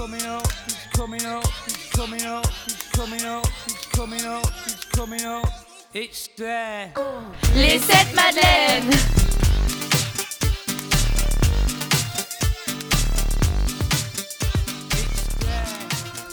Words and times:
coming 0.00 0.22
up, 0.22 0.46
it's 0.66 0.86
coming 0.96 1.26
up, 1.26 1.44
it's 1.66 1.90
coming 1.90 2.24
up, 2.24 2.46
it's 2.66 2.90
coming 2.92 3.22
up, 3.22 3.46
it's 3.66 3.86
coming 3.86 4.24
up, 4.24 4.46
it's 4.66 4.84
coming 4.86 5.24
up. 5.26 5.46
It's 5.92 6.30
there. 6.38 6.94
Les 7.54 7.78
7 7.78 8.14
Madeleines 8.14 8.90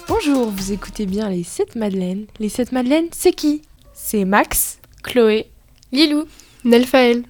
Bonjour, 0.08 0.50
vous 0.50 0.72
écoutez 0.72 1.06
bien 1.06 1.30
les 1.30 1.44
7 1.44 1.76
Madeleines. 1.76 2.28
Les 2.40 2.48
7 2.48 2.72
Madeleines, 2.72 3.10
c'est 3.12 3.34
qui? 3.34 3.64
C'est 3.94 4.24
Max, 4.24 4.80
Chloé, 5.04 5.52
Lilou, 5.92 6.24
Nelfaël, 6.64 7.26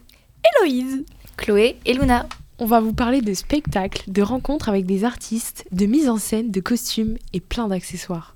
Héloïse, 0.61 1.03
Chloé 1.35 1.79
et 1.83 1.93
Luna. 1.95 2.27
On 2.59 2.65
va 2.65 2.79
vous 2.79 2.93
parler 2.93 3.21
de 3.21 3.35
spectacles, 3.35 4.11
de 4.11 4.23
rencontres 4.23 4.67
avec 4.67 4.87
des 4.87 5.03
artistes, 5.03 5.65
de 5.71 5.85
mise 5.85 6.09
en 6.09 6.17
scène, 6.17 6.49
de 6.49 6.59
costumes 6.59 7.19
et 7.31 7.39
plein 7.39 7.67
d'accessoires. 7.67 8.35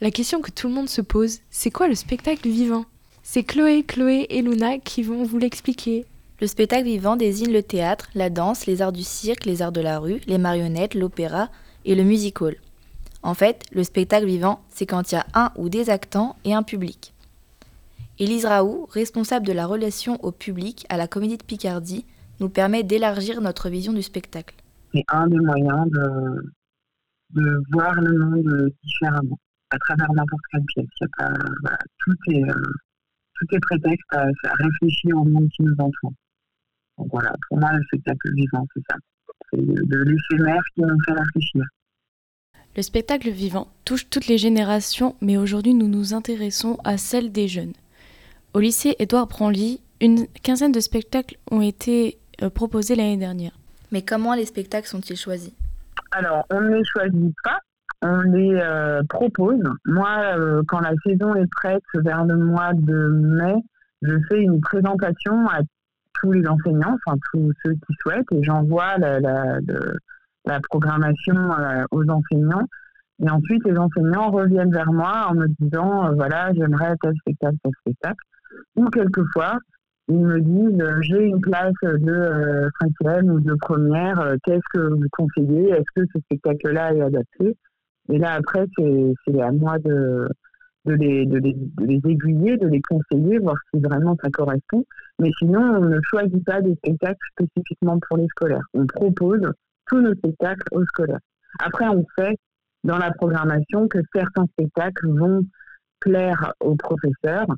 La 0.00 0.12
question 0.12 0.40
que 0.40 0.52
tout 0.52 0.68
le 0.68 0.74
monde 0.74 0.88
se 0.88 1.00
pose, 1.00 1.40
c'est 1.50 1.72
quoi 1.72 1.88
le 1.88 1.96
spectacle 1.96 2.48
vivant? 2.48 2.84
C'est 3.24 3.42
Chloé, 3.42 3.82
Chloé 3.82 4.28
et 4.30 4.40
Luna 4.40 4.78
qui 4.78 5.02
vont 5.02 5.24
vous 5.24 5.38
l'expliquer. 5.38 6.04
Le 6.40 6.46
spectacle 6.46 6.84
vivant 6.84 7.16
désigne 7.16 7.52
le 7.52 7.64
théâtre, 7.64 8.08
la 8.14 8.30
danse, 8.30 8.66
les 8.66 8.82
arts 8.82 8.92
du 8.92 9.02
cirque, 9.02 9.46
les 9.46 9.62
arts 9.62 9.72
de 9.72 9.80
la 9.80 9.98
rue, 9.98 10.20
les 10.28 10.38
marionnettes, 10.38 10.94
l'opéra 10.94 11.48
et 11.84 11.96
le 11.96 12.04
music 12.04 12.40
hall. 12.40 12.58
En 13.24 13.34
fait, 13.34 13.64
le 13.72 13.82
spectacle 13.82 14.26
vivant, 14.26 14.60
c'est 14.72 14.86
quand 14.86 15.10
il 15.10 15.16
y 15.16 15.18
a 15.18 15.26
un 15.34 15.50
ou 15.56 15.68
des 15.68 15.90
actants 15.90 16.36
et 16.44 16.54
un 16.54 16.62
public. 16.62 17.14
Élise 18.20 18.46
Raoult, 18.46 18.86
responsable 18.92 19.44
de 19.44 19.52
la 19.52 19.66
relation 19.66 20.24
au 20.24 20.30
public 20.30 20.86
à 20.88 20.96
la 20.96 21.08
Comédie 21.08 21.36
de 21.36 21.42
Picardie, 21.42 22.04
nous 22.40 22.48
permet 22.48 22.82
d'élargir 22.82 23.40
notre 23.40 23.68
vision 23.68 23.92
du 23.92 24.02
spectacle. 24.02 24.54
c'est 24.94 25.04
un 25.08 25.26
des 25.26 25.38
moyens 25.38 25.90
de, 25.90 26.52
de 27.30 27.62
voir 27.72 27.94
le 28.00 28.18
monde 28.18 28.70
différemment, 28.82 29.38
à 29.70 29.78
travers 29.78 30.12
n'importe 30.12 30.42
quelle 30.52 30.64
pièce. 30.74 30.86
Il 31.00 31.04
y 31.04 31.06
a 31.06 31.08
pas- 31.28 31.38
voilà, 31.62 31.78
tout, 31.98 32.14
est, 32.32 32.44
euh, 32.44 32.62
tout 33.34 33.46
est 33.54 33.60
prétexte 33.60 34.06
à, 34.12 34.22
à 34.22 34.52
réfléchir 34.54 35.16
au 35.16 35.24
monde 35.24 35.48
qui 35.54 35.62
nous 35.62 35.74
entoure. 35.78 36.12
Donc 36.98 37.08
voilà, 37.10 37.32
pour 37.48 37.58
moi, 37.58 37.72
le 37.72 37.82
spectacle 37.84 38.32
vivant, 38.34 38.66
c'est 38.74 38.82
ça. 38.90 38.96
C'est 39.52 39.60
de, 39.60 39.82
de 39.84 39.96
l'éphémère 39.98 40.62
qui 40.74 40.80
nous 40.82 40.96
fait 41.06 41.12
réfléchir. 41.12 41.62
Le 42.76 42.82
spectacle 42.82 43.30
vivant 43.30 43.68
touche 43.84 44.08
toutes 44.10 44.26
les 44.28 44.38
générations, 44.38 45.16
mais 45.22 45.36
aujourd'hui 45.38 45.72
nous 45.74 45.88
nous 45.88 46.12
intéressons 46.14 46.78
à 46.84 46.98
celle 46.98 47.32
des 47.32 47.48
jeunes. 47.48 47.72
Au 48.54 48.60
lycée 48.60 48.96
Édouard 48.98 49.26
Branly, 49.28 49.80
une 50.00 50.26
quinzaine 50.42 50.72
de 50.72 50.80
spectacles 50.80 51.38
ont 51.50 51.62
été 51.62 52.18
euh, 52.42 52.50
proposés 52.50 52.94
l'année 52.96 53.16
dernière. 53.16 53.52
Mais 53.92 54.02
comment 54.02 54.34
les 54.34 54.46
spectacles 54.46 54.88
sont-ils 54.88 55.16
choisis? 55.16 55.52
Alors, 56.12 56.44
on 56.50 56.60
ne 56.60 56.76
les 56.76 56.84
choisit 56.84 57.34
pas, 57.44 57.58
on 58.02 58.20
les 58.20 58.54
euh, 58.54 59.02
propose. 59.08 59.62
Moi, 59.84 60.08
euh, 60.36 60.62
quand 60.68 60.80
la 60.80 60.92
saison 61.04 61.34
est 61.34 61.50
prête, 61.50 61.82
vers 61.94 62.24
le 62.24 62.36
mois 62.36 62.72
de 62.74 63.08
mai, 63.08 63.54
je 64.02 64.14
fais 64.28 64.42
une 64.42 64.60
présentation 64.60 65.48
à 65.48 65.60
tous 66.20 66.32
les 66.32 66.46
enseignants, 66.46 66.96
enfin 67.06 67.16
tous 67.32 67.52
ceux 67.64 67.72
qui 67.72 67.94
souhaitent, 68.00 68.32
et 68.32 68.42
j'envoie 68.42 68.98
la, 68.98 69.20
la, 69.20 69.58
le- 69.60 69.98
la 70.44 70.60
programmation 70.60 71.36
euh, 71.36 71.84
aux 71.90 72.08
enseignants. 72.08 72.66
Et 73.22 73.30
ensuite, 73.30 73.64
les 73.64 73.76
enseignants 73.76 74.30
reviennent 74.30 74.72
vers 74.72 74.92
moi 74.92 75.26
en 75.28 75.34
me 75.34 75.46
disant, 75.60 76.06
euh, 76.06 76.10
voilà, 76.14 76.52
j'aimerais 76.54 76.94
tel 77.02 77.14
spectacle, 77.16 77.56
tel 77.62 77.72
spectacle. 77.80 78.24
Ou 78.76 78.86
quelquefois, 78.90 79.58
ils 80.08 80.18
me 80.18 80.40
disent, 80.40 80.80
euh, 80.80 81.00
j'ai 81.02 81.24
une 81.24 81.40
classe 81.40 81.72
de 81.82 82.10
euh, 82.10 82.68
cinquième 82.80 83.30
ou 83.30 83.40
de 83.40 83.54
première, 83.54 84.20
euh, 84.20 84.36
qu'est-ce 84.44 84.68
que 84.72 84.94
vous 84.94 85.08
conseillez? 85.12 85.70
Est-ce 85.70 86.00
que 86.00 86.06
ce 86.14 86.20
spectacle-là 86.20 86.94
est 86.94 87.00
adapté? 87.00 87.56
Et 88.08 88.18
là, 88.18 88.34
après, 88.34 88.66
c'est 88.76 89.40
à 89.40 89.50
moi 89.50 89.78
de, 89.80 90.28
de, 90.84 90.94
les, 90.94 91.26
de, 91.26 91.38
les, 91.38 91.54
de 91.54 91.84
les 91.84 92.00
aiguiller, 92.08 92.56
de 92.56 92.68
les 92.68 92.80
conseiller, 92.82 93.38
voir 93.38 93.56
si 93.74 93.80
vraiment 93.80 94.16
ça 94.22 94.30
correspond. 94.30 94.84
Mais 95.18 95.30
sinon, 95.38 95.60
on 95.60 95.84
ne 95.86 95.98
choisit 96.08 96.44
pas 96.44 96.60
des 96.60 96.76
spectacles 96.76 97.18
spécifiquement 97.32 97.98
pour 98.08 98.18
les 98.18 98.28
scolaires. 98.28 98.64
On 98.74 98.86
propose 98.86 99.40
tous 99.88 100.00
nos 100.00 100.14
spectacles 100.14 100.68
aux 100.70 100.84
scolaires. 100.84 101.18
Après, 101.58 101.88
on 101.88 102.04
sait 102.16 102.36
dans 102.84 102.98
la 102.98 103.10
programmation 103.10 103.88
que 103.88 103.98
certains 104.14 104.46
spectacles 104.52 105.08
vont 105.08 105.44
plaire 105.98 106.52
aux 106.60 106.76
professeurs 106.76 107.48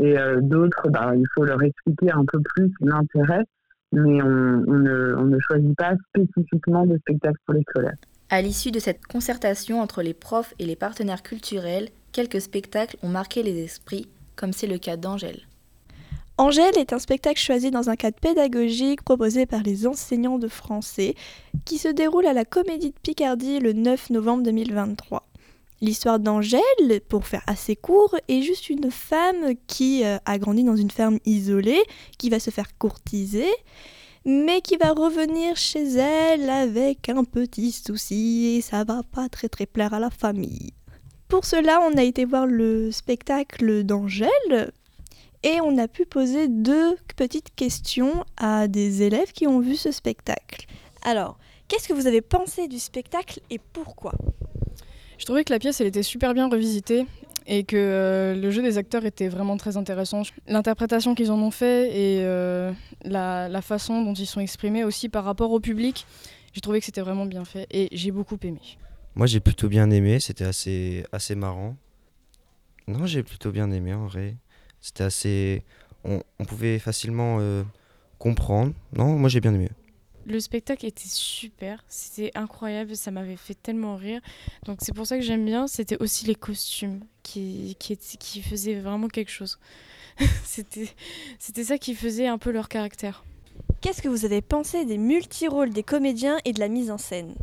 et 0.00 0.18
euh, 0.18 0.40
d'autres, 0.40 0.88
bah, 0.90 1.12
il 1.14 1.24
faut 1.34 1.44
leur 1.44 1.62
expliquer 1.62 2.10
un 2.12 2.24
peu 2.30 2.40
plus 2.40 2.72
l'intérêt, 2.80 3.44
mais 3.92 4.22
on, 4.22 4.64
on 4.66 4.78
ne, 4.78 5.14
on 5.16 5.24
ne 5.24 5.38
choisit 5.40 5.76
pas 5.76 5.94
spécifiquement 6.08 6.86
de 6.86 6.98
spectacles 6.98 7.38
pour 7.46 7.54
les 7.54 7.62
scolaires. 7.62 7.96
À 8.28 8.42
l'issue 8.42 8.72
de 8.72 8.80
cette 8.80 9.06
concertation 9.06 9.80
entre 9.80 10.02
les 10.02 10.14
profs 10.14 10.54
et 10.58 10.66
les 10.66 10.76
partenaires 10.76 11.22
culturels, 11.22 11.88
quelques 12.12 12.40
spectacles 12.40 12.96
ont 13.02 13.08
marqué 13.08 13.42
les 13.42 13.62
esprits, 13.62 14.08
comme 14.34 14.52
c'est 14.52 14.66
le 14.66 14.78
cas 14.78 14.96
d'Angèle. 14.96 15.40
Angèle 16.38 16.76
est 16.76 16.92
un 16.92 16.98
spectacle 16.98 17.40
choisi 17.40 17.70
dans 17.70 17.88
un 17.88 17.96
cadre 17.96 18.18
pédagogique 18.20 19.02
proposé 19.02 19.46
par 19.46 19.62
les 19.62 19.86
enseignants 19.86 20.38
de 20.38 20.48
français 20.48 21.14
qui 21.64 21.78
se 21.78 21.88
déroule 21.88 22.26
à 22.26 22.34
la 22.34 22.44
Comédie 22.44 22.90
de 22.90 22.98
Picardie 23.02 23.58
le 23.58 23.72
9 23.72 24.10
novembre 24.10 24.42
2023. 24.42 25.26
L'histoire 25.82 26.18
d'Angèle, 26.18 27.00
pour 27.06 27.26
faire 27.26 27.42
assez 27.46 27.76
court, 27.76 28.16
est 28.28 28.40
juste 28.40 28.70
une 28.70 28.90
femme 28.90 29.54
qui 29.66 30.04
euh, 30.04 30.16
a 30.24 30.38
grandi 30.38 30.64
dans 30.64 30.76
une 30.76 30.90
ferme 30.90 31.18
isolée, 31.26 31.82
qui 32.16 32.30
va 32.30 32.40
se 32.40 32.50
faire 32.50 32.78
courtiser, 32.78 33.50
mais 34.24 34.62
qui 34.62 34.76
va 34.76 34.92
revenir 34.92 35.54
chez 35.56 35.84
elle 35.96 36.48
avec 36.48 37.10
un 37.10 37.24
petit 37.24 37.72
souci 37.72 38.56
et 38.56 38.60
ça 38.62 38.84
va 38.84 39.02
pas 39.02 39.28
très 39.28 39.50
très 39.50 39.66
plaire 39.66 39.92
à 39.92 40.00
la 40.00 40.10
famille. 40.10 40.72
Pour 41.28 41.44
cela, 41.44 41.80
on 41.82 41.96
a 41.98 42.04
été 42.04 42.24
voir 42.24 42.46
le 42.46 42.90
spectacle 42.90 43.84
d'Angèle 43.84 44.72
et 45.42 45.60
on 45.60 45.76
a 45.76 45.88
pu 45.88 46.06
poser 46.06 46.48
deux 46.48 46.96
petites 47.16 47.54
questions 47.54 48.24
à 48.38 48.66
des 48.66 49.02
élèves 49.02 49.32
qui 49.32 49.46
ont 49.46 49.60
vu 49.60 49.76
ce 49.76 49.92
spectacle. 49.92 50.66
Alors, 51.02 51.38
qu'est-ce 51.68 51.86
que 51.86 51.92
vous 51.92 52.06
avez 52.06 52.22
pensé 52.22 52.66
du 52.66 52.78
spectacle 52.78 53.40
et 53.50 53.60
pourquoi? 53.72 54.12
Je 55.18 55.24
trouvais 55.24 55.44
que 55.44 55.52
la 55.52 55.58
pièce, 55.58 55.80
elle 55.80 55.86
était 55.86 56.02
super 56.02 56.34
bien 56.34 56.48
revisitée 56.48 57.06
et 57.46 57.64
que 57.64 57.76
euh, 57.76 58.34
le 58.34 58.50
jeu 58.50 58.62
des 58.62 58.76
acteurs 58.78 59.04
était 59.04 59.28
vraiment 59.28 59.56
très 59.56 59.76
intéressant. 59.76 60.22
L'interprétation 60.46 61.14
qu'ils 61.14 61.30
en 61.30 61.38
ont 61.38 61.50
fait 61.50 61.88
et 61.88 62.24
euh, 62.24 62.72
la, 63.02 63.62
façon 63.62 64.02
dont 64.02 64.14
ils 64.14 64.26
sont 64.26 64.40
exprimés 64.40 64.84
aussi 64.84 65.08
par 65.08 65.24
rapport 65.24 65.52
au 65.52 65.60
public, 65.60 66.06
j'ai 66.52 66.60
trouvé 66.60 66.80
que 66.80 66.86
c'était 66.86 67.00
vraiment 67.00 67.26
bien 67.26 67.44
fait 67.44 67.66
et 67.70 67.88
j'ai 67.92 68.10
beaucoup 68.10 68.38
aimé. 68.42 68.60
Moi, 69.14 69.26
j'ai 69.26 69.40
plutôt 69.40 69.68
bien 69.68 69.90
aimé, 69.90 70.20
c'était 70.20 70.44
assez, 70.44 71.04
assez 71.12 71.34
marrant. 71.34 71.76
Non, 72.88 73.06
j'ai 73.06 73.22
plutôt 73.22 73.50
bien 73.50 73.70
aimé 73.70 73.94
en 73.94 74.06
vrai. 74.06 74.36
C'était 74.80 75.04
assez. 75.04 75.62
On, 76.04 76.22
on 76.38 76.44
pouvait 76.44 76.78
facilement 76.78 77.38
euh, 77.40 77.64
comprendre. 78.18 78.72
Non, 78.92 79.16
moi 79.16 79.28
j'ai 79.28 79.40
bien 79.40 79.54
aimé. 79.54 79.70
Le 80.28 80.40
spectacle 80.40 80.84
était 80.86 81.04
super, 81.08 81.84
c'était 81.88 82.32
incroyable, 82.34 82.96
ça 82.96 83.12
m'avait 83.12 83.36
fait 83.36 83.54
tellement 83.54 83.94
rire. 83.94 84.20
Donc 84.64 84.78
c'est 84.82 84.92
pour 84.92 85.06
ça 85.06 85.16
que 85.16 85.22
j'aime 85.22 85.44
bien, 85.44 85.68
c'était 85.68 85.96
aussi 86.02 86.26
les 86.26 86.34
costumes 86.34 87.00
qui, 87.22 87.76
qui, 87.78 87.92
étaient- 87.92 88.16
qui 88.18 88.42
faisaient 88.42 88.74
vraiment 88.80 89.06
quelque 89.06 89.30
chose. 89.30 89.58
c'était 90.44 90.88
c'était 91.38 91.62
ça 91.64 91.78
qui 91.78 91.94
faisait 91.94 92.26
un 92.26 92.38
peu 92.38 92.50
leur 92.50 92.68
caractère. 92.68 93.24
Qu'est-ce 93.80 94.02
que 94.02 94.08
vous 94.08 94.24
avez 94.24 94.42
pensé 94.42 94.84
des 94.84 94.98
multirôles 94.98 95.70
des 95.70 95.84
comédiens 95.84 96.38
et 96.44 96.52
de 96.52 96.58
la 96.58 96.68
mise 96.68 96.90
en 96.90 96.98
scène? 96.98 97.34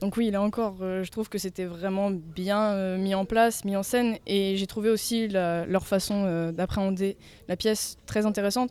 Donc 0.00 0.16
oui, 0.16 0.30
là 0.30 0.40
encore, 0.40 0.76
euh, 0.80 1.04
je 1.04 1.10
trouve 1.10 1.28
que 1.28 1.36
c'était 1.36 1.66
vraiment 1.66 2.10
bien 2.10 2.72
euh, 2.72 2.96
mis 2.96 3.14
en 3.14 3.26
place, 3.26 3.66
mis 3.66 3.76
en 3.76 3.82
scène, 3.82 4.16
et 4.26 4.56
j'ai 4.56 4.66
trouvé 4.66 4.88
aussi 4.88 5.28
la- 5.28 5.66
leur 5.66 5.86
façon 5.86 6.24
euh, 6.24 6.52
d'appréhender 6.52 7.18
la 7.48 7.56
pièce 7.56 7.98
très 8.06 8.24
intéressante, 8.24 8.70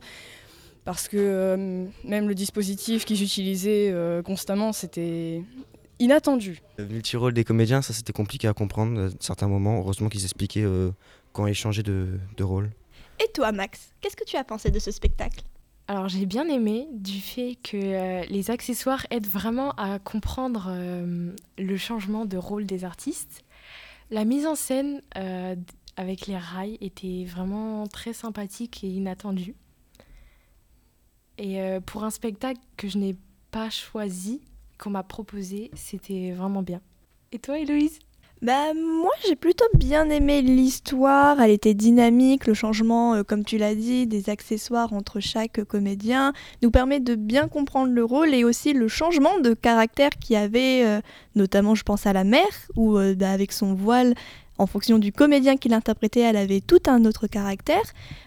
parce 0.86 1.08
que 1.08 1.18
euh, 1.18 1.86
même 2.04 2.28
le 2.28 2.36
dispositif 2.36 3.06
qu'ils 3.06 3.24
utilisaient 3.24 3.90
euh, 3.92 4.22
constamment, 4.22 4.74
c'était 4.74 5.44
inattendu. 6.00 6.62
Le 6.78 6.86
multirôle 6.86 7.34
des 7.34 7.44
comédiens, 7.44 7.82
ça 7.82 7.94
c'était 7.94 8.14
compliqué 8.14 8.48
à 8.48 8.54
comprendre 8.54 9.08
à 9.08 9.10
certains 9.20 9.48
moments. 9.48 9.80
Heureusement 9.80 10.10
qu'ils 10.10 10.24
expliquaient 10.24 10.64
euh, 10.64 10.92
quand 11.34 11.48
ils 11.48 11.56
changeaient 11.56 11.84
de, 11.84 12.20
de 12.38 12.44
rôle. 12.44 12.70
Et 13.22 13.30
toi, 13.34 13.52
Max, 13.52 13.94
qu'est-ce 14.02 14.16
que 14.16 14.24
tu 14.24 14.38
as 14.38 14.44
pensé 14.44 14.72
de 14.72 14.80
ce 14.80 14.92
spectacle? 14.92 15.42
Alors 15.90 16.08
j'ai 16.08 16.28
bien 16.28 16.48
aimé 16.48 16.88
du 16.94 17.20
fait 17.20 17.58
que 17.64 17.76
euh, 17.76 18.24
les 18.30 18.52
accessoires 18.52 19.08
aident 19.10 19.26
vraiment 19.26 19.72
à 19.72 19.98
comprendre 19.98 20.68
euh, 20.70 21.32
le 21.58 21.78
changement 21.78 22.26
de 22.26 22.38
rôle 22.38 22.68
des 22.68 22.86
artistes. 22.86 23.44
La 24.12 24.24
mise 24.24 24.46
en 24.46 24.54
scène 24.54 25.02
euh, 25.18 25.56
avec 25.98 26.28
les 26.28 26.38
rails 26.38 26.78
était 26.80 27.26
vraiment 27.28 27.88
très 27.88 28.14
sympathique 28.14 28.84
et 28.84 28.88
inattendue. 28.88 29.56
Et 31.40 31.62
euh, 31.62 31.80
pour 31.80 32.04
un 32.04 32.10
spectacle 32.10 32.60
que 32.76 32.90
je 32.90 32.98
n'ai 32.98 33.16
pas 33.50 33.70
choisi, 33.70 34.42
qu'on 34.78 34.90
m'a 34.92 35.04
proposé, 35.04 35.72
c'était 35.74 36.32
vraiment 36.32 36.62
bien. 36.62 36.82
Et 37.32 37.40
toi, 37.40 37.58
Héloïse? 37.58 38.00
Bah 38.42 38.74
moi 38.74 39.12
j'ai 39.28 39.36
plutôt 39.36 39.66
bien 39.74 40.10
aimé 40.10 40.42
l'histoire, 40.42 41.42
elle 41.42 41.52
était 41.52 41.74
dynamique, 41.74 42.48
le 42.48 42.54
changement 42.54 43.16
euh, 43.16 43.24
comme 43.24 43.44
tu 43.44 43.58
l'as 43.58 43.76
dit 43.76 44.08
des 44.08 44.30
accessoires 44.30 44.94
entre 44.94 45.20
chaque 45.20 45.62
comédien 45.66 46.32
nous 46.62 46.72
permet 46.72 47.02
de 47.02 47.16
bien 47.16 47.50
comprendre 47.50 47.92
le 47.92 48.02
rôle 48.02 48.34
et 48.34 48.46
aussi 48.46 48.72
le 48.72 48.88
changement 48.88 49.42
de 49.42 49.54
caractère 49.54 50.12
qu'il 50.12 50.36
y 50.36 50.38
avait 50.38 50.86
euh, 50.86 51.02
notamment 51.36 51.76
je 51.76 51.84
pense 51.84 52.06
à 52.06 52.14
la 52.14 52.24
mère 52.24 52.48
où 52.78 52.98
euh, 52.98 53.14
bah, 53.14 53.30
avec 53.30 53.52
son 53.52 53.74
voile 53.74 54.14
en 54.60 54.68
fonction 54.68 55.00
du 55.00 55.12
comédien 55.12 55.58
qui 55.58 55.70
l'interprétait 55.70 56.20
elle 56.20 56.38
avait 56.38 56.62
tout 56.62 56.82
un 56.86 57.06
autre 57.06 57.26
caractère, 57.26 57.82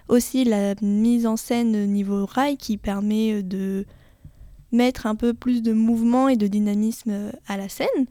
aussi 0.08 0.44
la 0.44 0.74
mise 0.80 1.26
en 1.26 1.36
scène 1.36 1.86
niveau 1.86 2.26
rail 2.26 2.56
qui 2.56 2.78
permet 2.78 3.42
de 3.42 3.86
mettre 4.72 5.06
un 5.06 5.14
peu 5.14 5.34
plus 5.34 5.62
de 5.62 5.72
mouvement 5.72 6.28
et 6.28 6.36
de 6.36 6.46
dynamisme 6.46 7.32
à 7.46 7.56
la 7.56 7.68
scène 7.68 8.06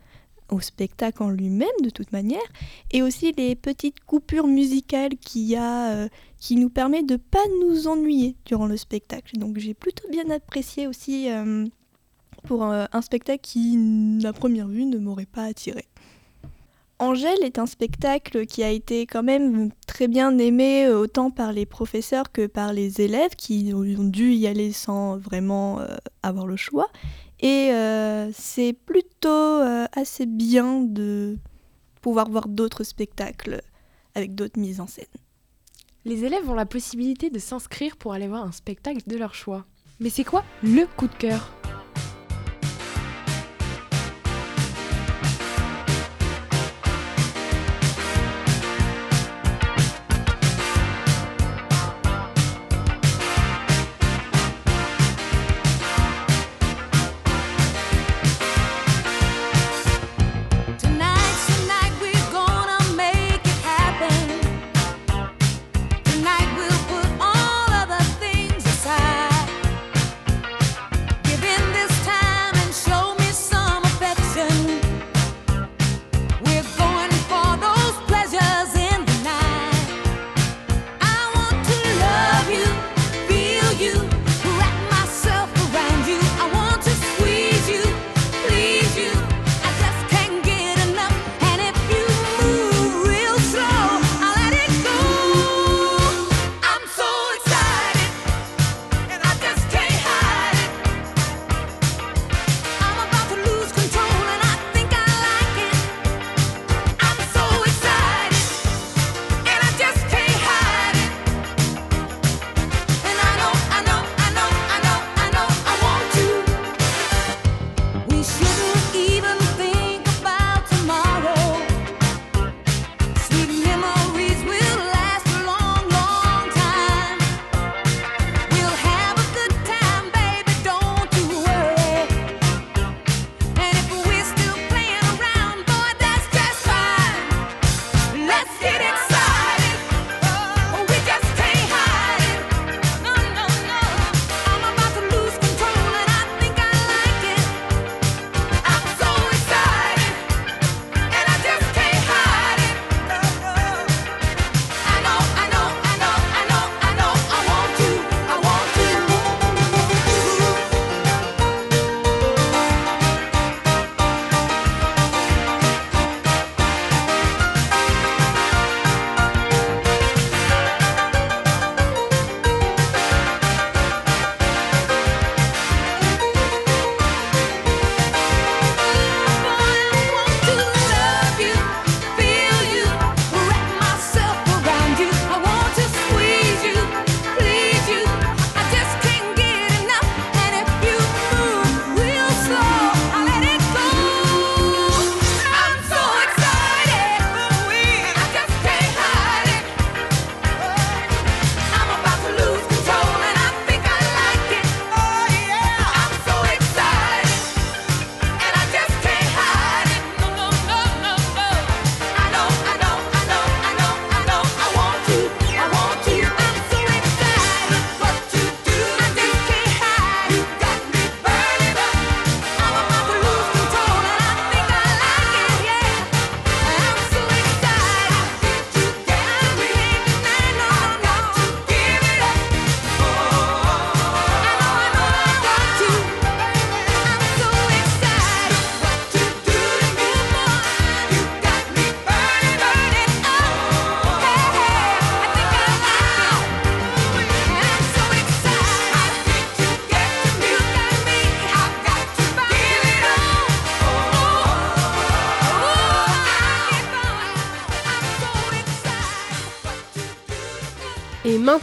au 0.52 0.60
spectacle 0.60 1.24
en 1.24 1.30
lui-même 1.30 1.70
de 1.82 1.90
toute 1.90 2.12
manière, 2.12 2.42
et 2.92 3.02
aussi 3.02 3.32
les 3.32 3.56
petites 3.56 4.02
coupures 4.02 4.48
musicales 4.48 5.16
qu'il 5.16 5.44
y 5.44 5.56
a, 5.56 5.92
euh, 5.92 6.10
qui 6.40 6.58
nous 6.58 6.70
permet 6.70 7.04
de 7.04 7.16
pas 7.16 7.40
nous 7.62 7.88
ennuyer 7.88 8.36
durant 8.46 8.68
le 8.68 8.78
spectacle. 8.78 9.38
Donc 9.38 9.58
j'ai 9.58 9.74
plutôt 9.74 10.08
bien 10.10 10.30
apprécié 10.30 10.88
aussi 10.88 11.32
euh, 11.32 11.66
pour 12.44 12.64
un, 12.64 12.88
un 12.92 13.02
spectacle 13.02 13.40
qui, 13.42 14.20
à 14.26 14.34
première 14.34 14.68
vue, 14.68 14.86
ne 14.86 14.98
m'aurait 14.98 15.26
pas 15.26 15.46
attiré. 15.46 15.86
Angèle 17.02 17.44
est 17.44 17.58
un 17.58 17.66
spectacle 17.66 18.46
qui 18.46 18.62
a 18.62 18.70
été 18.70 19.08
quand 19.08 19.24
même 19.24 19.72
très 19.88 20.08
bien 20.08 20.38
aimé 20.38 20.86
euh, 20.86 21.00
autant 21.00 21.32
par 21.32 21.52
les 21.52 21.66
professeurs 21.66 22.32
que 22.32 22.46
par 22.46 22.74
les 22.74 23.02
élèves 23.02 23.32
qui 23.36 23.74
ont 23.74 24.04
dû 24.04 24.34
y 24.34 24.46
aller 24.46 24.72
sans 24.72 25.18
vraiment 25.18 25.80
euh, 25.80 25.88
avoir 26.22 26.46
le 26.46 26.56
choix. 26.56 26.90
Et 27.40 27.72
euh, 27.72 28.30
c'est 28.34 28.74
plutôt 28.74 29.62
assez 29.94 30.28
bien 30.28 30.82
de 30.82 31.40
pouvoir 32.02 32.30
voir 32.30 32.48
d'autres 32.48 32.84
spectacles 32.84 33.64
avec 34.14 34.36
d'autres 34.36 34.60
mises 34.60 34.80
en 34.80 34.86
scène. 34.86 35.06
Les 36.06 36.24
élèves 36.24 36.48
ont 36.48 36.54
la 36.54 36.68
possibilité 36.68 37.32
de 37.32 37.40
s'inscrire 37.40 37.98
pour 37.98 38.14
aller 38.14 38.28
voir 38.28 38.44
un 38.44 38.52
spectacle 38.52 39.02
de 39.08 39.18
leur 39.18 39.34
choix. 39.34 39.66
Mais 40.00 40.12
c'est 40.12 40.24
quoi 40.24 40.44
le 40.62 40.86
coup 40.98 41.08
de 41.08 41.16
cœur? 41.16 41.61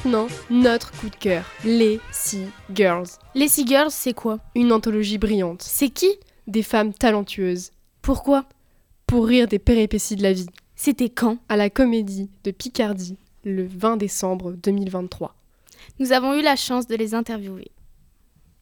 Maintenant, 0.09 0.35
notre 0.49 0.91
coup 0.93 1.11
de 1.11 1.17
cœur, 1.17 1.45
les 1.67 2.01
Sea 2.13 2.47
Girls. 2.73 3.09
Les 3.35 3.47
Sea 3.47 3.67
Girls, 3.67 3.91
c'est 3.91 4.15
quoi? 4.15 4.39
Une 4.55 4.73
anthologie 4.73 5.19
brillante. 5.19 5.61
C'est 5.63 5.91
qui? 5.91 6.09
Des 6.47 6.63
femmes 6.63 6.95
talentueuses. 6.95 7.73
Pourquoi? 8.01 8.47
Pour 9.07 9.27
rire 9.27 9.49
des 9.49 9.59
péripéties 9.59 10.17
de 10.17 10.23
la 10.23 10.33
vie. 10.33 10.49
C'était 10.77 11.11
quand? 11.11 11.37
À 11.51 11.57
la 11.57 11.69
comédie 11.69 12.31
de 12.45 12.51
Picardie, 12.51 13.19
le 13.45 13.67
20 13.67 13.99
décembre 13.99 14.53
2023. 14.53 15.35
Nous 15.99 16.13
avons 16.13 16.33
eu 16.35 16.43
la 16.43 16.57
chance 16.57 16.87
de 16.87 16.97
les 16.97 17.15
interviewer. 17.15 17.71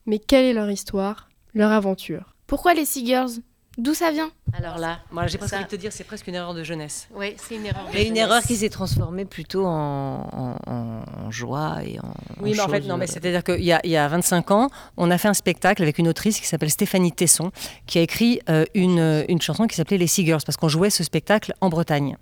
Mais 0.04 0.18
quelle 0.18 0.46
est 0.46 0.52
leur 0.52 0.70
histoire, 0.70 1.28
leur 1.54 1.70
aventure? 1.70 2.34
Pourquoi 2.48 2.74
les 2.74 2.84
Seagirls? 2.84 3.40
D'où 3.78 3.92
ça 3.92 4.10
vient 4.10 4.30
Alors 4.54 4.78
là, 4.78 5.00
Moi, 5.12 5.26
j'ai 5.26 5.36
presque 5.36 5.50
Ça- 5.50 5.56
envie 5.56 5.66
de 5.66 5.70
te 5.70 5.76
dire, 5.76 5.92
c'est 5.92 6.04
presque 6.04 6.26
une 6.28 6.34
erreur 6.34 6.54
de 6.54 6.62
jeunesse. 6.64 7.08
oui, 7.14 7.36
c'est 7.36 7.56
une 7.56 7.66
erreur. 7.66 7.82
de 7.82 7.88
Mais 7.88 7.98
jeunesse. 7.98 8.08
une 8.08 8.16
erreur 8.16 8.42
qui 8.42 8.56
s'est 8.56 8.70
transformée 8.70 9.26
plutôt 9.26 9.66
en, 9.66 10.26
en- 10.32 10.56
en- 10.72 11.04
en 11.26 11.30
joie 11.30 11.76
et 11.84 11.98
en. 12.00 12.08
Oui, 12.40 12.52
mais 12.54 12.60
en 12.60 12.68
fait, 12.68 12.80
non, 12.80 12.96
mais 12.96 13.06
c'est 13.06 13.14
c'est-à-dire 13.20 13.44
qu'il 13.44 13.62
y 13.64 13.72
a, 13.72 13.80
il 13.84 13.90
y 13.90 13.96
a 13.98 14.08
25 14.08 14.50
ans, 14.50 14.70
on 14.96 15.10
a 15.10 15.18
fait 15.18 15.28
un 15.28 15.34
spectacle 15.34 15.82
avec 15.82 15.98
une 15.98 16.08
autrice 16.08 16.40
qui 16.40 16.46
s'appelle 16.46 16.70
Stéphanie 16.70 17.12
Tesson, 17.12 17.50
qui 17.86 17.98
a 17.98 18.00
écrit 18.02 18.40
euh, 18.48 18.64
une, 18.74 19.24
une 19.28 19.42
chanson 19.42 19.66
qui 19.66 19.76
s'appelait 19.76 19.98
Les 19.98 20.06
Seagirls, 20.06 20.40
parce 20.46 20.56
qu'on 20.56 20.68
jouait 20.68 20.90
ce 20.90 21.04
spectacle 21.04 21.52
en 21.60 21.68
Bretagne. 21.68 22.16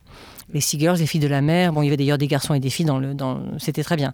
Les 0.52 0.60
Seagirls, 0.60 0.98
les 0.98 1.06
filles 1.06 1.20
de 1.20 1.26
la 1.28 1.40
mer. 1.40 1.72
Bon, 1.72 1.82
il 1.82 1.86
y 1.86 1.88
avait 1.88 1.96
d'ailleurs 1.96 2.18
des 2.18 2.26
garçons 2.26 2.54
et 2.54 2.60
des 2.60 2.70
filles 2.70 2.86
dans 2.86 2.98
le. 2.98 3.14
Dans, 3.14 3.34
le- 3.34 3.58
C'était 3.58 3.82
très 3.82 3.96
bien. 3.96 4.12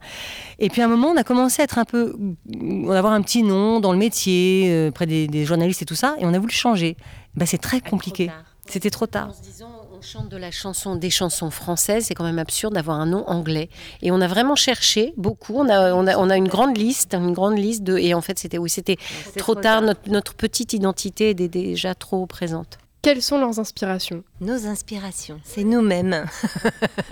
Et 0.58 0.68
puis 0.68 0.80
à 0.82 0.84
un 0.86 0.88
moment, 0.88 1.08
on 1.08 1.16
a 1.16 1.24
commencé 1.24 1.60
à 1.62 1.64
être 1.64 1.78
un 1.78 1.84
peu. 1.84 2.16
On 2.60 2.90
avoir 2.90 3.12
un 3.12 3.22
petit 3.22 3.42
nom 3.42 3.80
dans 3.80 3.92
le 3.92 3.98
métier, 3.98 4.68
euh, 4.70 4.90
près 4.90 5.06
des, 5.06 5.26
des 5.26 5.44
journalistes 5.44 5.82
et 5.82 5.86
tout 5.86 5.94
ça, 5.94 6.14
et 6.18 6.24
on 6.26 6.32
a 6.34 6.38
voulu 6.38 6.52
changer. 6.52 6.96
Ben, 7.34 7.46
c'est 7.46 7.58
très 7.58 7.80
compliqué. 7.80 8.30
C'était 8.66 8.90
trop 8.90 9.06
tard. 9.06 9.30
En 9.30 9.32
se 9.32 9.42
disant, 9.42 9.70
on 9.98 10.00
chante 10.00 10.28
de 10.28 10.36
la 10.36 10.50
chanson, 10.50 10.94
des 10.94 11.10
chansons 11.10 11.50
françaises, 11.50 12.04
c'est 12.06 12.14
quand 12.14 12.24
même 12.24 12.38
absurde 12.38 12.74
d'avoir 12.74 13.00
un 13.00 13.06
nom 13.06 13.24
anglais. 13.28 13.68
Et 14.00 14.12
on 14.12 14.20
a 14.20 14.28
vraiment 14.28 14.54
cherché 14.54 15.12
beaucoup. 15.16 15.54
On 15.56 15.68
a, 15.68 15.92
on 15.92 16.06
a, 16.06 16.16
on 16.16 16.30
a 16.30 16.36
une 16.36 16.46
grande 16.48 16.76
liste, 16.76 17.14
une 17.14 17.32
grande 17.32 17.58
liste 17.58 17.82
de. 17.82 17.98
Et 17.98 18.14
en 18.14 18.20
fait, 18.20 18.38
c'était 18.38 18.58
oui, 18.58 18.70
c'était 18.70 18.96
trop, 19.36 19.54
tard. 19.56 19.82
Notre, 19.82 20.08
notre 20.08 20.34
petite 20.34 20.72
identité 20.72 21.30
était 21.30 21.48
déjà 21.48 21.94
trop 21.94 22.26
présente. 22.26 22.78
Quelles 23.02 23.22
sont 23.22 23.38
leurs 23.38 23.58
inspirations? 23.58 24.24
Nos 24.40 24.66
inspirations, 24.66 25.40
c'est 25.42 25.64
nous-mêmes. 25.64 26.26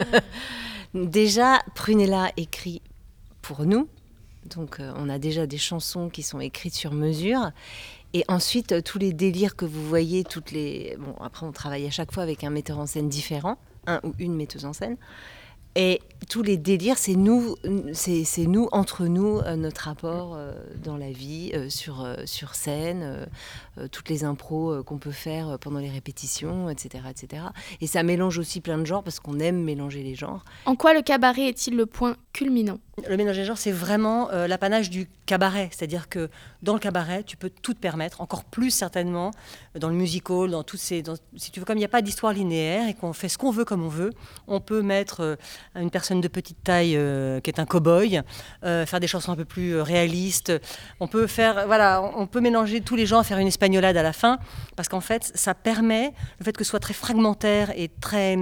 déjà, 0.95 1.61
Prunella 1.75 2.31
écrit 2.37 2.83
pour 3.41 3.65
nous. 3.65 3.89
Donc, 4.45 4.81
euh, 4.81 4.93
on 4.97 5.09
a 5.09 5.19
déjà 5.19 5.47
des 5.47 5.57
chansons 5.57 6.11
qui 6.11 6.23
sont 6.23 6.41
écrites 6.41 6.75
sur 6.75 6.93
mesure. 6.93 7.53
Et 8.13 8.23
ensuite, 8.29 8.73
euh, 8.73 8.83
tous 8.83 8.99
les 8.99 9.15
délires 9.15 9.57
que 9.57 9.65
vous 9.65 9.87
voyez, 9.87 10.25
toutes 10.25 10.51
les. 10.51 10.97
Bon, 10.99 11.15
après, 11.23 11.47
on 11.47 11.53
travaille 11.53 11.87
à 11.87 11.91
chaque 11.91 12.13
fois 12.13 12.23
avec 12.23 12.45
un 12.45 12.51
metteur 12.51 12.79
en 12.79 12.87
scène 12.87 13.09
différent, 13.09 13.57
un 13.87 14.01
ou 14.05 14.13
une 14.19 14.35
metteuse 14.35 14.67
en 14.67 14.75
scène. 14.75 14.99
Et 15.81 16.01
tous 16.29 16.43
les 16.43 16.57
délires, 16.57 16.99
c'est 16.99 17.15
nous, 17.15 17.55
c'est 17.93 18.47
nous, 18.49 18.69
entre 18.73 19.07
nous, 19.07 19.39
euh, 19.39 19.55
notre 19.55 19.83
rapport 19.83 20.35
euh, 20.35 20.53
dans 20.83 20.97
la 20.97 21.13
vie, 21.13 21.53
euh, 21.55 21.71
sur, 21.71 22.05
sur 22.25 22.57
scène, 22.57 23.29
toutes 23.93 24.09
les 24.09 24.25
impros 24.25 24.83
qu'on 24.83 24.99
peut 24.99 25.13
faire 25.13 25.57
pendant 25.61 25.79
les 25.79 25.89
répétitions, 25.89 26.69
etc., 26.69 27.05
etc. 27.09 27.45
Et 27.81 27.87
ça 27.87 28.03
mélange 28.03 28.39
aussi 28.39 28.61
plein 28.61 28.77
de 28.77 28.85
genres 28.85 29.05
parce 29.05 29.21
qu'on 29.21 29.39
aime 29.39 29.63
mélanger 29.63 30.03
les 30.03 30.17
genres. 30.17 30.45
En 30.67 30.75
quoi 30.75 30.95
le 30.95 31.03
cabaret 31.03 31.47
est-il 31.47 31.77
le 31.77 31.87
point 31.87 32.17
Le 33.07 33.17
mélange 33.17 33.37
des 33.37 33.45
genres, 33.45 33.59
c'est 33.59 33.73
vraiment 33.73 34.31
euh, 34.31 34.47
l'apanage 34.47 34.91
du 34.91 35.09
cabaret. 35.27 35.71
C'est-à-dire 35.73 36.09
que 36.09 36.29
dans 36.63 36.73
le 36.73 36.79
cabaret, 36.79 37.23
tu 37.23 37.37
peux 37.37 37.51
tout 37.51 37.75
te 37.75 37.79
permettre, 37.79 38.21
encore 38.21 38.45
plus 38.45 38.71
certainement 38.71 39.31
euh, 39.75 39.79
dans 39.79 39.89
le 39.89 39.95
musical, 39.95 40.51
dans 40.51 40.63
toutes 40.63 40.81
ces. 40.81 41.03
si 41.37 41.51
tu 41.51 41.61
veux, 41.61 41.67
comme 41.67 41.77
il 41.77 41.81
n'y 41.81 41.85
a 41.85 41.89
pas 41.89 42.03
d'histoire 42.03 42.33
linéaire 42.33 42.89
et 42.89 42.95
qu'on 42.95 43.13
fait 43.13 43.29
ce 43.29 43.39
qu'on 43.39 43.51
veut 43.51 43.65
comme 43.65 43.83
on 43.85 43.89
veut, 43.89 44.13
on 44.47 44.61
peut 44.61 44.83
mettre 44.83 45.21
euh, 45.21 45.37
une 45.77 45.91
personne 45.91 46.21
de 46.21 46.29
petite 46.29 46.63
taille 46.63 46.99
qui 47.43 47.51
est 47.51 47.59
un 47.59 47.65
cow-boy, 47.65 48.23
faire 48.63 49.01
des 49.01 49.07
chansons 49.07 49.33
un 49.33 49.37
peu 49.37 49.45
plus 49.45 49.81
réalistes. 49.81 50.53
On 51.01 51.09
peut 51.09 51.27
faire, 51.27 51.67
voilà, 51.67 52.03
on 52.17 52.27
peut 52.27 52.41
mélanger 52.41 52.81
tous 52.81 52.97
les 52.97 53.07
genres, 53.07 53.25
faire 53.25 53.39
une 53.39 53.47
espagnolade 53.47 53.97
à 53.97 54.03
la 54.03 54.13
fin, 54.13 54.39
parce 54.77 54.89
qu'en 54.89 55.01
fait, 55.01 55.31
ça 55.35 55.55
permet 55.55 56.13
le 56.39 56.45
fait 56.45 56.57
que 56.57 56.65
ce 56.65 56.71
soit 56.71 56.81
très 56.81 56.95
fragmentaire 56.95 57.73
et 57.77 57.89
très 58.01 58.37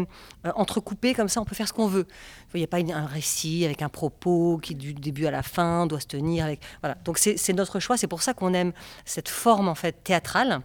entrecoupé 0.55 1.15
comme 1.15 1.29
ça, 1.29 1.41
on 1.41 1.45
peut 1.45 1.55
faire 1.55 1.69
ce 1.69 1.73
qu'on 1.73 1.87
veut. 1.87 2.07
Il 2.55 2.59
n'y 2.59 2.65
a 2.65 2.69
pas 2.69 2.79
un 2.79 3.07
récit 3.07 3.65
avec 3.65 3.83
un 3.83 3.86
propos 3.89 4.59
qui 4.59 4.75
du 4.75 4.95
début 4.95 5.27
à 5.27 5.31
la 5.31 5.43
fin 5.43 5.87
doit 5.87 6.01
se 6.01 6.07
tenir 6.07 6.45
avec. 6.45 6.61
Voilà. 6.81 6.97
Donc 7.05 7.19
c'est 7.19 7.53
notre 7.53 7.81
choix. 7.81 7.97
C'est 7.97 8.07
pour 8.07 8.23
ça 8.23 8.35
qu'on 8.35 8.55
aime 8.55 8.73
cette 9.05 9.29
forme 9.29 9.69
en 9.69 9.75
fait 9.75 10.05
théâtrale, 10.05 10.61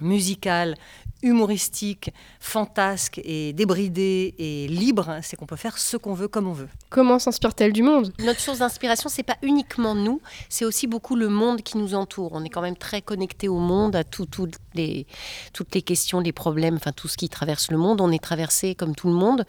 musicale, 0.00 0.76
humoristique, 1.22 2.12
fantasque 2.40 3.20
et 3.24 3.52
débridée 3.52 4.34
et 4.38 4.68
libre. 4.68 5.18
C'est 5.22 5.36
qu'on 5.36 5.46
peut 5.46 5.56
faire 5.56 5.78
ce 5.78 5.96
qu'on 5.96 6.14
veut 6.14 6.28
comme 6.28 6.46
on 6.48 6.52
veut. 6.52 6.68
Comment 6.90 7.18
s'inspire-t-elle 7.18 7.72
du 7.72 7.82
monde? 7.82 8.12
Notre 8.24 8.40
source 8.40 8.58
d'inspiration, 8.58 9.08
c'est 9.08 9.22
pas 9.22 9.36
uniquement 9.42 9.94
nous, 9.94 10.20
c'est 10.48 10.64
aussi 10.64 10.86
beaucoup 10.86 11.16
le 11.16 11.28
monde 11.28 11.62
qui 11.62 11.78
nous 11.78 11.94
entoure. 11.94 12.30
On 12.32 12.44
est 12.44 12.48
quand 12.50 12.62
même 12.62 12.76
très 12.76 13.00
connecté 13.02 13.48
au 13.48 13.58
monde, 13.58 13.94
à 13.96 14.04
tout- 14.04 14.26
tout 14.26 14.48
les, 14.74 15.06
toutes 15.52 15.74
les 15.74 15.82
questions, 15.82 16.20
les 16.20 16.32
problèmes, 16.32 16.76
enfin 16.76 16.92
tout 16.92 17.08
ce 17.08 17.16
qui 17.16 17.28
traverse 17.28 17.70
le 17.70 17.76
monde. 17.78 18.00
On 18.00 18.10
est 18.10 18.22
traversé 18.22 18.74
comme 18.74 18.94
tout 18.94 19.08
le 19.08 19.14
monde. 19.14 19.44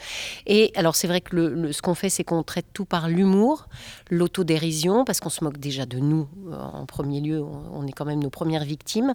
Et 0.45 0.71
alors 0.75 0.95
c'est 0.95 1.07
vrai 1.07 1.21
que 1.21 1.35
le- 1.35 1.53
le- 1.53 1.71
ce 1.73 1.81
qu'on 1.81 1.95
fait, 1.95 2.09
c'est 2.09 2.23
qu'on 2.23 2.43
traite 2.43 2.67
tout 2.73 2.85
par 2.85 3.07
l'humour, 3.09 3.67
l'autodérision, 4.09 5.05
parce 5.05 5.19
qu'on 5.19 5.29
se 5.29 5.43
moque 5.43 5.57
déjà 5.57 5.85
de 5.85 5.97
nous 5.99 6.27
euh, 6.51 6.55
en 6.55 6.85
premier 6.85 7.19
lieu. 7.21 7.41
On, 7.41 7.63
on 7.81 7.87
est 7.87 7.91
quand 7.91 8.05
même 8.05 8.21
nos 8.21 8.29
premières 8.29 8.63
victimes. 8.63 9.13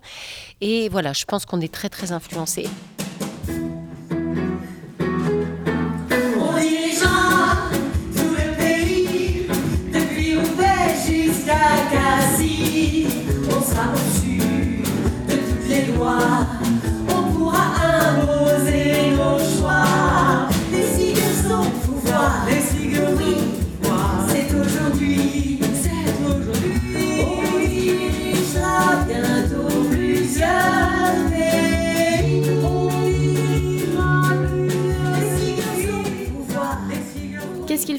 Et 0.61 0.89
voilà, 0.89 1.13
je 1.13 1.25
pense 1.25 1.45
qu'on 1.47 1.61
est 1.61 1.73
très 1.73 1.89
très 1.89 2.13
influencé. 2.13 2.48
On 2.49 3.08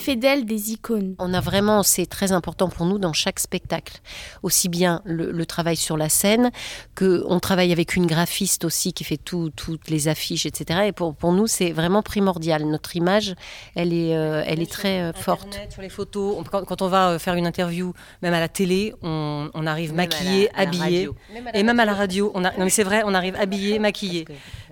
fait 0.10 0.16
d'elles 0.16 0.46
des 0.46 0.72
icônes 0.72 1.16
On 1.20 1.34
a 1.34 1.40
vraiment, 1.42 1.84
c'est 1.84 2.06
très 2.06 2.32
important 2.32 2.70
pour 2.70 2.86
nous 2.86 2.98
dans 3.00 3.14
chaque 3.14 3.40
spectacle, 3.40 4.00
aussi 4.44 4.70
bien 4.70 5.02
le, 5.06 5.32
le 5.32 5.46
travail 5.46 5.76
sur 5.76 5.98
la 5.98 6.10
scène 6.10 6.52
que 6.96 7.24
on 7.28 7.40
travaille 7.40 7.72
avec 7.72 7.96
une 7.96 8.08
graphiste 8.08 8.66
aussi 8.66 8.94
qui 8.94 9.04
fait 9.04 9.18
tout- 9.18 9.52
toutes 9.56 9.90
les 9.90 10.08
affiches, 10.08 10.46
etc. 10.46 10.82
Et 10.88 10.92
pour, 10.92 11.16
pour 11.16 11.32
nous, 11.34 11.48
c'est 11.48 11.72
vraiment 11.72 12.02
primordial. 12.02 12.66
Notre 12.66 12.96
image, 12.96 13.36
elle 13.76 13.94
est, 13.94 14.16
euh, 14.16 14.44
elle 14.46 14.62
est 14.62 14.72
très 14.72 15.02
euh, 15.02 15.14
forte. 15.14 15.48
Internet, 15.48 15.72
sur 15.74 15.82
les 15.82 15.90
photos, 15.90 16.36
on- 16.40 16.44
quand, 16.44 16.64
quand 16.66 16.82
on 16.82 16.88
va 16.88 17.10
euh, 17.12 17.20
faire 17.20 17.36
une 17.36 17.46
interview, 17.48 17.94
même 18.22 18.34
à 18.34 18.40
la 18.40 18.48
télé, 18.50 18.94
on, 19.02 19.50
on 19.54 19.68
arrive 19.68 19.90
Même 19.94 20.10
maquillé, 20.10 20.50
la 20.56 20.62
habillé. 20.64 21.10
Même 21.34 21.50
et 21.54 21.64
même 21.64 21.80
à 21.80 21.86
la 21.86 21.94
radio. 21.94 22.28
radio, 22.28 22.32
on 22.34 22.44
a, 22.46 22.52
non 22.58 22.64
mais 22.66 22.70
c'est 22.72 22.84
vrai, 22.84 23.04
on 23.06 23.14
arrive 23.14 23.36
habillé, 23.36 23.78
maquillé. 23.88 24.26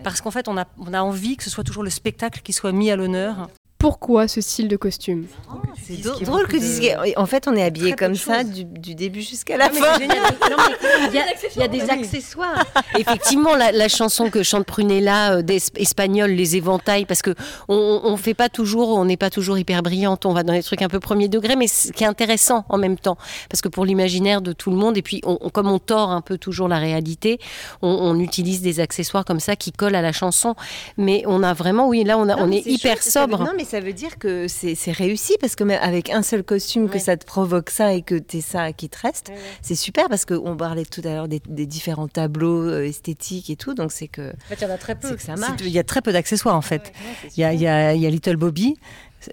Parce 0.03 0.21
qu'en 0.21 0.31
fait, 0.31 0.47
on 0.47 0.57
a, 0.57 0.65
on 0.79 0.93
a 0.93 1.01
envie 1.01 1.37
que 1.37 1.43
ce 1.43 1.49
soit 1.49 1.63
toujours 1.63 1.83
le 1.83 1.89
spectacle 1.91 2.41
qui 2.43 2.53
soit 2.53 2.71
mis 2.71 2.89
à 2.91 2.95
l'honneur. 2.95 3.49
Pourquoi 3.77 4.27
ce 4.27 4.41
style 4.41 4.67
de 4.67 4.77
costume? 4.77 5.27
C'est 5.85 6.01
drôle, 6.01 6.23
drôle 6.23 6.47
que 6.47 6.53
tu 6.53 6.59
dises. 6.59 6.79
que- 6.79 7.19
En 7.19 7.25
fait, 7.25 7.47
on 7.47 7.55
est 7.55 7.63
habillé 7.63 7.93
comme 7.93 8.15
ça 8.15 8.43
du, 8.43 8.65
du 8.65 8.93
début 8.95 9.21
jusqu'à 9.21 9.57
la 9.57 9.67
Non, 9.69 9.75
mais 9.75 9.79
fin. 9.81 9.99
génial. 9.99 10.17
Non, 10.49 10.57
il 11.09 11.15
y 11.15 11.19
a- 11.19 11.23
il 11.55 11.61
y 11.61 11.63
a 11.63 11.67
des 11.69 11.89
accessoires. 11.89 12.65
Effectivement, 12.97 13.55
la, 13.55 13.71
la 13.71 13.87
chanson 13.87 14.29
que 14.29 14.43
chante 14.43 14.65
Prunella 14.65 15.35
euh, 15.37 15.41
d'es- 15.41 15.59
espagnol, 15.77 16.31
les 16.31 16.55
éventails, 16.57 17.05
parce 17.05 17.21
que 17.21 17.33
on, 17.69 18.01
on 18.03 18.17
fait 18.17 18.33
pas 18.33 18.49
toujours, 18.49 18.89
on 18.89 19.05
n'est 19.05 19.17
pas 19.17 19.29
toujours 19.29 19.57
hyper 19.57 19.81
brillante, 19.83 20.25
on 20.25 20.33
va 20.33 20.43
dans 20.43 20.53
les 20.53 20.63
trucs 20.63 20.81
un 20.81 20.89
peu 20.89 20.99
premier 20.99 21.27
degré, 21.29 21.55
mais 21.55 21.67
ce 21.67 21.91
qui 21.91 22.03
est 22.03 22.07
intéressant 22.07 22.65
en 22.69 22.77
même 22.77 22.97
temps, 22.97 23.17
parce 23.49 23.61
que 23.61 23.69
pour 23.69 23.85
l'imaginaire 23.85 24.41
de 24.41 24.51
tout 24.53 24.71
le 24.71 24.77
monde, 24.77 24.97
et 24.97 25.01
puis 25.01 25.21
on- 25.25 25.37
on- 25.41 25.49
comme 25.49 25.67
on 25.71 25.79
tord 25.79 26.09
un 26.11 26.21
peu 26.21 26.37
toujours 26.37 26.67
la 26.67 26.79
réalité, 26.79 27.39
on, 27.81 27.89
on 27.89 28.19
utilise 28.19 28.61
des 28.61 28.79
accessoires 28.79 29.23
comme 29.25 29.39
ça 29.39 29.55
qui 29.55 29.71
collent 29.71 29.95
à 29.95 30.01
la 30.01 30.11
chanson, 30.11 30.55
mais 30.97 31.23
on 31.27 31.43
a 31.43 31.53
vraiment, 31.53 31.87
oui, 31.87 32.03
là 32.03 32.17
on, 32.17 32.23
a, 32.29 32.35
Non, 32.35 32.43
on 32.43 32.47
mais 32.47 32.57
est 32.57 32.65
hyper 32.67 32.93
chouette, 32.93 33.03
ça 33.03 33.25
veut- 33.25 33.31
sobre. 33.31 33.45
non, 33.45 33.51
mais 33.55 33.63
ça 33.65 33.79
veut 33.79 33.93
dire 33.93 34.17
que 34.19 34.47
c'est 34.47 34.75
c'est 34.75 34.91
réussi 34.91 35.35
parce 35.39 35.55
que 35.55 35.63
même 35.67 35.79
avec 35.81 36.09
un 36.09 36.21
seul 36.23 36.43
costume, 36.43 36.89
que 36.89 36.99
ça 36.99 37.15
te 37.17 37.25
provoque 37.25 37.69
ça 37.69 37.93
et 37.93 38.01
que 38.01 38.15
t'es 38.15 38.41
ça 38.41 38.73
qui 38.73 38.89
te 38.89 38.97
reste, 38.99 39.31
c'est 39.61 39.75
super 39.75 40.09
parce 40.09 40.25
qu'on 40.25 40.57
parlait 40.57 40.85
tout 40.85 41.01
à 41.03 41.09
l'heure 41.09 41.27
des, 41.27 41.41
des 41.47 41.65
différents 41.65 42.07
tableaux 42.07 42.63
euh, 42.69 42.85
esthétiques 42.87 43.49
et 43.49 43.55
tout, 43.55 43.73
donc 43.73 43.91
c'est 43.91 44.07
que. 44.07 44.29
En 44.31 44.47
fait, 44.49 44.55
il 44.59 44.63
y 44.63 44.65
en 44.65 44.73
a 44.73 44.77
très 44.77 44.95
peu. 44.95 45.09
C'est 45.09 45.15
que 45.15 45.21
ça 45.21 45.35
C'est- 45.35 45.41
marche. 45.41 45.61
Il 45.61 45.69
y 45.69 45.79
a 45.79 45.83
très 45.83 46.01
peu 46.01 46.11
d'accessoires 46.11 46.55
en 46.55 46.61
fait. 46.61 46.91
Il 47.35 47.41
y, 47.41 47.43
a, 47.43 47.53
il 47.53 47.61
y 47.61 47.67
a- 47.67 47.93
il 47.93 48.01
y 48.01 48.07
a 48.07 48.09
Little 48.09 48.37
Bobby, 48.37 48.75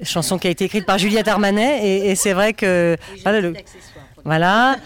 chanson 0.03 0.39
qui 0.39 0.47
a 0.47 0.51
été 0.51 0.65
écrite 0.65 0.87
par 0.87 0.99
Juliette 0.99 1.29
Armanet, 1.29 1.81
et, 1.87 2.11
et 2.11 2.15
c'est 2.17 2.33
vrai 2.33 2.53
que 2.53 2.97
voilà, 3.23 3.41
le- 3.41 3.55
voilà, 4.25 4.77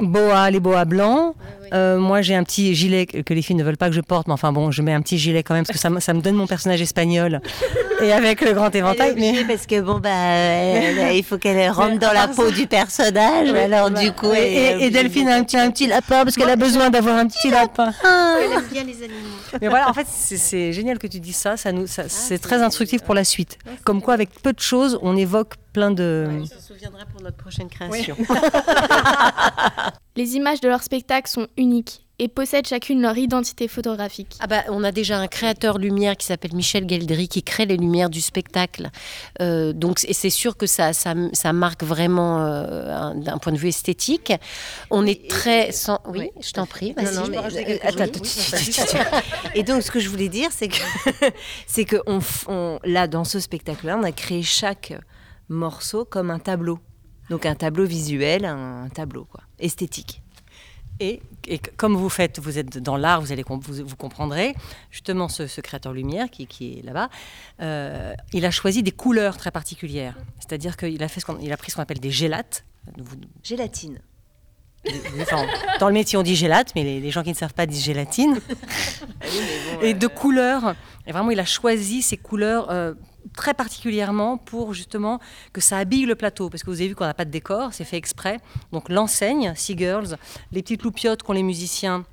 boa, 0.00 0.50
les 0.50 0.60
boas 0.60 0.84
blancs, 0.84 1.34
Euh, 1.72 1.98
moi, 1.98 2.22
j'ai 2.22 2.34
un 2.34 2.42
petit 2.44 2.74
gilet 2.74 3.06
que 3.06 3.32
les 3.34 3.42
filles 3.42 3.56
ne 3.56 3.64
veulent 3.64 3.76
pas 3.76 3.88
que 3.88 3.94
je 3.94 4.00
porte, 4.00 4.26
mais 4.26 4.32
enfin 4.34 4.52
bon, 4.52 4.70
je 4.70 4.82
mets 4.82 4.92
un 4.92 5.00
petit 5.02 5.18
gilet 5.18 5.42
quand 5.42 5.54
même 5.54 5.64
parce 5.64 5.76
que 5.76 5.80
ça, 5.80 5.90
me- 5.90 6.00
ça 6.00 6.12
me 6.14 6.20
donne 6.20 6.34
mon 6.34 6.46
personnage 6.46 6.80
espagnol 6.80 7.40
et 8.02 8.12
avec 8.12 8.40
le 8.40 8.52
grand 8.52 8.74
éventail. 8.74 9.12
Elle 9.16 9.22
est 9.24 9.28
obligée 9.30 9.44
parce 9.44 9.66
que 9.66 9.80
bon 9.80 9.98
bah 9.98 10.10
elle- 10.10 11.16
il 11.16 11.22
faut 11.24 11.38
qu'elle 11.38 11.70
rentre 11.70 11.98
dans 11.98 12.12
la 12.12 12.28
peau 12.28 12.50
du 12.50 12.66
personnage. 12.66 13.50
alors 13.50 13.90
du 13.90 14.12
coup, 14.12 14.32
Et, 14.34 14.90
Delphine 14.90 15.28
a 15.28 15.36
un 15.36 15.44
petit, 15.44 15.56
un 15.58 15.70
petit 15.70 15.86
lapin 15.86 16.24
parce 16.24 16.36
qu'elle 16.36 16.50
a 16.50 16.56
besoin 16.56 16.90
d'avoir 16.90 17.16
un 17.16 17.26
petit 17.26 17.50
lapin. 17.50 17.92
Elle 18.04 18.52
aime 18.52 18.64
bien 18.70 18.84
les 18.84 19.02
animaux. 19.04 19.18
Mais 19.60 19.68
voilà, 19.68 19.88
en 19.88 19.92
fait, 19.92 20.06
c'est- 20.08 20.72
génial 20.72 20.98
que 20.98 21.06
tu 21.06 21.20
dises 21.20 21.36
ça. 21.36 21.56
ça, 21.56 21.72
nous, 21.72 21.86
ça 21.86 22.04
c'est 22.08 22.38
très 22.38 22.62
instructif 22.62 23.02
pour 23.02 23.14
la 23.14 23.24
suite. 23.24 23.58
Comme 23.84 24.00
quoi, 24.02 24.14
avec 24.14 24.30
peu 24.42 24.52
de 24.52 24.60
choses, 24.60 24.98
on 25.02 25.16
évoque 25.16 25.54
plein 25.72 25.90
de. 25.90 26.28
On 26.42 26.46
se 26.46 26.60
souviendra 26.60 27.04
pour 27.06 27.22
notre 27.22 27.36
prochaine 27.36 27.68
création. 27.68 28.16
Les 30.16 30.34
images 30.36 30.60
de 30.60 30.68
leur 30.68 30.82
spectacle 30.82 31.30
sont 31.30 31.46
uniques 31.56 32.04
et 32.18 32.28
possèdent 32.28 32.66
chacune 32.66 33.00
leur 33.00 33.16
identité 33.16 33.66
photographique. 33.68 34.36
Ah 34.40 34.46
bah, 34.46 34.64
on 34.68 34.84
a 34.84 34.92
déjà 34.92 35.16
un 35.18 35.26
créateur 35.28 35.78
lumière 35.78 36.16
qui 36.18 36.26
s'appelle 36.26 36.52
Michel 36.54 36.86
Geldry 36.86 37.28
qui 37.28 37.42
crée 37.42 37.64
les 37.64 37.78
lumières 37.78 38.10
du 38.10 38.20
spectacle. 38.20 38.90
Euh, 39.40 39.72
donc 39.72 40.04
et 40.06 40.12
c'est 40.12 40.28
sûr 40.28 40.58
que 40.58 40.66
ça, 40.66 40.92
ça, 40.92 41.14
ça 41.32 41.52
marque 41.54 41.82
vraiment 41.82 42.44
euh, 42.44 42.94
un- 42.94 43.14
d'un 43.14 43.38
point 43.38 43.52
de 43.52 43.56
vue 43.58 43.68
esthétique. 43.68 44.34
On 44.90 45.06
est 45.06 45.30
très 45.30 45.72
sans... 45.72 46.00
Oui, 46.08 46.28
je 46.42 46.50
t'en 46.52 46.66
prie. 46.66 46.94
Non, 47.02 47.10
non, 47.22 47.28
mais, 47.30 47.38
euh, 47.38 47.78
attends, 47.84 48.04
Et 49.54 49.62
donc, 49.62 49.82
ce 49.82 49.90
que 49.90 50.00
je 50.00 50.08
voulais 50.10 50.28
dire, 50.28 50.50
c'est 50.50 50.68
que, 50.68 50.76
c'est 51.66 51.86
que 51.86 51.96
on, 52.06 52.18
f- 52.18 52.44
on- 52.48 52.78
là, 52.84 53.06
dans 53.06 53.24
ce 53.24 53.40
spectacle-là, 53.40 53.96
on 53.98 54.02
a 54.04 54.12
créé 54.12 54.42
chaque 54.42 54.92
morceau 55.50 56.04
comme 56.06 56.30
un 56.30 56.38
tableau. 56.38 56.78
Donc, 57.28 57.44
un 57.46 57.54
tableau 57.54 57.84
visuel, 57.84 58.44
un, 58.44 58.88
tableau 58.88 59.24
quoi, 59.24 59.42
esthétique. 59.58 60.22
Et, 60.98 61.20
et 61.46 61.58
comme 61.58 61.96
vous 61.96 62.08
faites, 62.08 62.38
vous 62.40 62.58
êtes 62.58 62.76
dans 62.78 62.96
l'art, 62.96 63.20
vous 63.20 63.32
allez 63.32 63.44
vous, 63.48 63.60
vous 63.86 63.96
comprendrez. 63.96 64.54
Justement, 64.90 65.28
ce, 65.28 65.46
ce 65.46 65.60
créateur 65.60 65.92
lumière 65.92 66.28
qui, 66.30 66.46
qui 66.46 66.78
est 66.78 66.82
là-bas, 66.82 67.08
euh, 67.62 68.12
il 68.32 68.44
a 68.44 68.50
choisi 68.50 68.82
des 68.82 68.90
couleurs 68.92 69.36
très 69.36 69.50
particulières. 69.50 70.16
C'est-à-dire 70.40 70.76
qu'il 70.76 71.02
a 71.02 71.08
fait, 71.08 71.20
ce 71.20 71.26
qu'on- 71.26 71.38
il 71.38 71.52
a 71.52 71.56
pris 71.56 71.70
ce 71.70 71.76
qu'on 71.76 71.82
appelle 71.82 72.00
des 72.00 72.10
gélates. 72.10 72.64
Gélatine. 73.42 74.00
Enfin, 75.20 75.46
dans 75.78 75.88
le 75.88 75.94
métier, 75.94 76.18
on 76.18 76.22
dit 76.22 76.34
gélate, 76.36 76.72
mais 76.74 76.82
les, 76.84 77.00
les 77.00 77.10
gens 77.10 77.22
qui 77.22 77.28
ne 77.30 77.34
savent 77.34 77.52
pas 77.54 77.66
disent 77.66 77.84
gélatine. 77.84 78.40
et 79.82 79.94
de 79.94 80.06
couleurs. 80.06 80.74
Et 81.06 81.12
vraiment, 81.12 81.30
il 81.30 81.40
a 81.40 81.44
choisi 81.44 82.02
ces 82.02 82.16
couleurs 82.16 82.70
euh, 82.70 82.94
très 83.36 83.54
particulièrement 83.54 84.36
pour 84.36 84.74
justement 84.74 85.20
que 85.52 85.60
ça 85.60 85.78
habille 85.78 86.06
le 86.06 86.14
plateau. 86.14 86.50
Parce 86.50 86.62
que 86.62 86.70
vous 86.70 86.80
avez 86.80 86.88
vu 86.88 86.94
qu'on 86.94 87.04
n'a 87.04 87.14
pas 87.14 87.24
de 87.24 87.30
décor, 87.30 87.72
c'est 87.72 87.84
fait 87.84 87.96
exprès. 87.96 88.38
Donc 88.72 88.88
l'enseigne, 88.88 89.52
Sea 89.56 89.76
Girls, 89.76 90.16
les 90.52 90.62
petites 90.62 90.82
loupiottes 90.82 91.22
qu'ont 91.22 91.32
les 91.32 91.42
musiciens. 91.42 92.04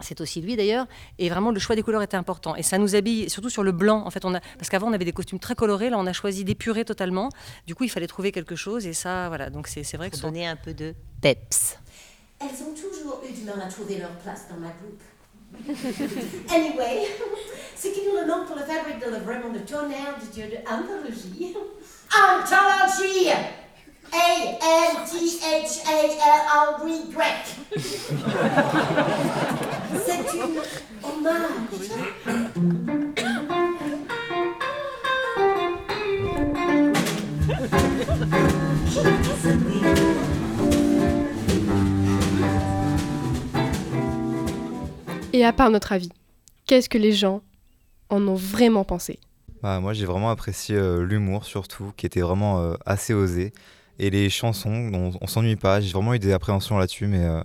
C'est 0.00 0.20
aussi 0.20 0.40
lui 0.40 0.56
d'ailleurs, 0.56 0.86
et 1.20 1.28
vraiment 1.28 1.52
le 1.52 1.60
choix 1.60 1.76
des 1.76 1.82
couleurs 1.82 2.02
était 2.02 2.16
important. 2.16 2.56
Et 2.56 2.64
ça 2.64 2.76
nous 2.76 2.96
habille, 2.96 3.30
surtout 3.30 3.50
sur 3.50 3.62
le 3.62 3.70
blanc. 3.70 4.02
En 4.04 4.10
fait, 4.10 4.24
on 4.24 4.34
a, 4.34 4.40
parce 4.58 4.68
qu'avant 4.68 4.88
on 4.88 4.92
avait 4.92 5.04
des 5.04 5.12
costumes 5.12 5.38
très 5.38 5.54
colorés, 5.54 5.90
là 5.90 5.98
on 5.98 6.06
a 6.06 6.12
choisi 6.12 6.44
d'épurer 6.44 6.84
totalement. 6.84 7.28
Du 7.68 7.76
coup, 7.76 7.84
il 7.84 7.90
fallait 7.90 8.08
trouver 8.08 8.32
quelque 8.32 8.56
chose, 8.56 8.84
et 8.86 8.94
ça, 8.94 9.28
voilà. 9.28 9.48
Donc 9.48 9.68
c'est 9.68 9.84
c'est 9.84 9.96
vrai 9.96 10.10
que 10.10 10.16
donner 10.16 10.46
un 10.46 10.56
peu 10.56 10.74
de 10.74 10.94
peps. 11.20 11.78
Elles 12.40 12.62
ont 12.64 12.74
toujours 12.74 13.22
eu 13.28 13.32
du 13.32 13.42
mal 13.42 13.60
à 13.62 13.68
trouver 13.68 13.98
leur 13.98 14.10
place 14.18 14.48
dans 14.50 14.56
ma 14.56 14.68
groupe. 14.70 15.00
anyway, 16.50 17.08
ce 17.76 17.88
qui 17.88 18.00
nous 18.06 18.16
le 18.20 18.26
manque 18.26 18.46
pour 18.46 18.56
la 18.56 18.62
fabrique 18.62 18.98
de 19.00 19.10
vraiment 19.24 19.52
le 19.52 19.60
tonnerre 19.60 20.16
de 20.20 20.26
Dieu 20.32 20.44
de 20.46 20.58
anthologie. 20.68 21.56
Anthologie! 22.10 23.30
A-N-T-H-A-L-R-Y. 24.12 25.12
C'est 30.04 30.26
une 30.34 30.60
hommage. 31.02 31.52
Et 45.32 45.44
à 45.44 45.52
part 45.52 45.70
notre 45.70 45.92
avis, 45.92 46.10
qu'est-ce 46.66 46.88
que 46.88 46.98
les 46.98 47.12
gens 47.12 47.42
en 48.08 48.26
ont 48.28 48.34
vraiment 48.34 48.84
pensé? 48.84 49.18
Bah, 49.62 49.80
moi, 49.80 49.92
j'ai 49.92 50.04
vraiment 50.06 50.30
apprécié 50.30 50.76
euh, 50.76 51.02
l'humour, 51.04 51.44
surtout, 51.44 51.92
qui 51.96 52.04
était 52.06 52.20
vraiment 52.20 52.60
euh, 52.60 52.74
assez 52.84 53.14
osé. 53.14 53.52
Et 53.98 54.10
les 54.10 54.28
chansons, 54.28 54.90
on, 54.92 55.12
on 55.20 55.26
s'ennuie 55.26 55.56
pas. 55.56 55.80
J'ai 55.80 55.92
vraiment 55.92 56.14
eu 56.14 56.18
des 56.18 56.32
appréhensions 56.32 56.78
là-dessus, 56.78 57.06
mais 57.06 57.24
euh, 57.24 57.40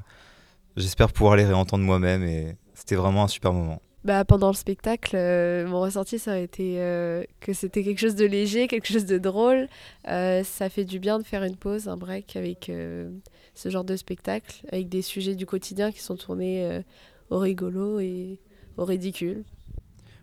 j'espère 0.75 1.11
pouvoir 1.13 1.35
les 1.35 1.45
réentendre 1.45 1.83
moi-même. 1.83 2.23
Et 2.23 2.55
c'était 2.73 2.95
vraiment 2.95 3.23
un 3.23 3.27
super 3.27 3.53
moment. 3.53 3.81
bah, 4.03 4.25
Pendant 4.25 4.47
le 4.47 4.55
spectacle, 4.55 5.15
euh, 5.15 5.67
mon 5.67 5.79
ressenti, 5.81 6.17
ça 6.17 6.33
a 6.33 6.37
été 6.37 6.79
euh, 6.79 7.23
que 7.39 7.53
c'était 7.53 7.83
quelque 7.83 7.99
chose 7.99 8.15
de 8.15 8.25
léger, 8.25 8.67
quelque 8.67 8.87
chose 8.91 9.05
de 9.05 9.19
drôle. 9.19 9.69
Euh, 10.07 10.43
ça 10.43 10.69
fait 10.69 10.85
du 10.85 10.99
bien 10.99 11.19
de 11.19 11.23
faire 11.23 11.43
une 11.43 11.55
pause, 11.55 11.87
un 11.87 11.97
break 11.97 12.35
avec 12.35 12.69
euh, 12.69 13.09
ce 13.53 13.69
genre 13.69 13.83
de 13.83 13.95
spectacle, 13.95 14.65
avec 14.71 14.89
des 14.89 15.03
sujets 15.03 15.35
du 15.35 15.45
quotidien 15.45 15.91
qui 15.91 15.99
sont 16.01 16.15
tournés 16.15 16.65
euh, 16.65 16.81
au 17.29 17.39
rigolo 17.39 17.99
et 17.99 18.39
au 18.77 18.85
ridicule. 18.85 19.43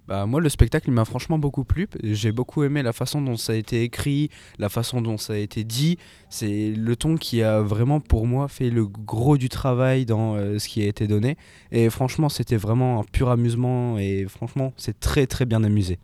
Bah, 0.07 0.27
moi, 0.27 0.41
le 0.41 0.51
spectacle, 0.51 0.89
il 0.89 0.93
m'a 0.93 1.07
franchement 1.07 1.39
beaucoup 1.39 1.65
plu. 1.65 1.89
J'ai 2.03 2.31
beaucoup 2.31 2.63
aimé 2.63 2.83
la 2.83 2.93
façon 2.93 3.23
dont 3.23 3.39
ça 3.39 3.55
a 3.55 3.57
été 3.57 3.83
écrit, 3.83 4.29
la 4.59 4.69
façon 4.69 5.01
dont 5.01 5.17
ça 5.17 5.33
a 5.33 5.37
été 5.37 5.65
dit. 5.65 5.97
C'est 6.29 6.73
le 6.77 6.95
ton 6.95 7.17
qui 7.17 7.43
a 7.43 7.63
vraiment, 7.63 8.01
pour 8.01 8.27
moi, 8.27 8.49
fait 8.49 8.69
le 8.69 8.87
gros 8.87 9.39
du 9.39 9.49
travail 9.49 10.05
dans 10.05 10.35
euh, 10.35 10.59
ce 10.59 10.69
qui 10.69 10.83
a 10.83 10.87
été 10.87 11.07
donné. 11.07 11.37
Et 11.73 11.89
franchement, 11.89 12.29
c'était 12.29 12.59
vraiment 12.59 13.01
un 13.01 13.05
pur 13.05 13.31
amusement. 13.31 13.99
Et 13.99 14.27
franchement, 14.29 14.75
c'est 14.77 15.01
très, 15.01 15.27
très 15.27 15.47
bien 15.47 15.65
amusé. 15.65 15.99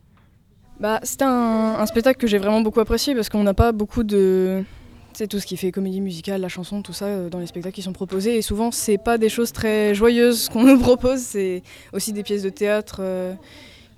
Bah, 0.81 1.01
c'était 1.03 1.27
un, 1.27 1.77
un 1.79 1.87
spectacle 1.87 2.19
que 2.19 2.27
j'ai 2.27 2.39
vraiment 2.39 2.63
beaucoup 2.63 2.81
apprécié 2.81 3.15
parce 3.15 3.29
qu'on 3.29 3.43
n'a 3.43 3.55
pas 3.55 3.73
beaucoup 3.73 4.03
de. 4.03 4.65
C'est 5.13 5.27
tout 5.27 5.41
ce 5.41 5.47
qui 5.47 5.57
fait 5.57 5.73
comédie 5.73 6.01
musicale, 6.01 6.41
la 6.41 6.49
chanson, 6.49 6.83
tout 6.83 6.93
ça 6.93 7.07
euh, 7.07 7.29
dans 7.29 7.39
les 7.39 7.47
spectacles 7.47 7.75
qui 7.75 7.83
sont 7.83 7.93
proposés. 7.93 8.37
Et 8.37 8.43
souvent, 8.43 8.71
c'est 8.71 8.99
pas 8.99 9.19
des 9.19 9.29
choses 9.29 9.53
très 9.53 9.95
joyeuses 9.95 10.49
qu'on 10.49 10.63
nous 10.67 10.79
propose, 10.79 11.21
c'est 11.21 11.63
aussi 11.93 12.13
des 12.13 12.23
pièces 12.23 12.43
de 12.43 12.51
théâtre 12.51 12.99
euh, 13.01 13.35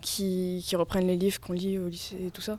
qui, 0.00 0.64
qui 0.66 0.76
reprennent 0.76 1.06
les 1.06 1.16
livres 1.16 1.40
qu'on 1.40 1.52
lit 1.52 1.78
au 1.78 1.88
lycée 1.88 2.16
et 2.26 2.30
tout 2.30 2.40
ça. 2.40 2.58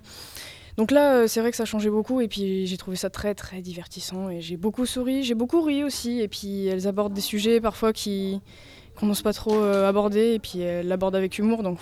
Donc 0.78 0.92
là, 0.92 1.16
euh, 1.16 1.28
c'est 1.28 1.40
vrai 1.40 1.52
que 1.52 1.58
ça 1.58 1.66
changeait 1.66 1.90
beaucoup 1.90 2.22
et 2.22 2.28
puis 2.28 2.66
j'ai 2.66 2.78
trouvé 2.78 2.98
ça 2.98 3.10
très 3.10 3.36
très 3.36 3.62
divertissant 3.62 4.30
et 4.30 4.42
j'ai 4.42 4.58
beaucoup 4.58 4.86
souri, 4.86 5.24
j'ai 5.24 5.36
beaucoup 5.36 5.62
ri 5.62 5.84
aussi. 5.84 6.20
Et 6.20 6.28
puis 6.28 6.68
elles 6.68 6.88
abordent 6.88 7.14
des 7.14 7.22
sujets 7.22 7.60
parfois 7.62 7.94
qui 7.94 8.42
qu'on 8.96 9.08
n'ose 9.08 9.24
pas 9.24 9.34
trop 9.34 9.62
aborder 9.62 10.34
et 10.34 10.40
puis 10.40 10.60
elles 10.60 10.88
l'abordent 10.88 11.16
avec 11.16 11.38
humour. 11.38 11.64
Donc 11.64 11.80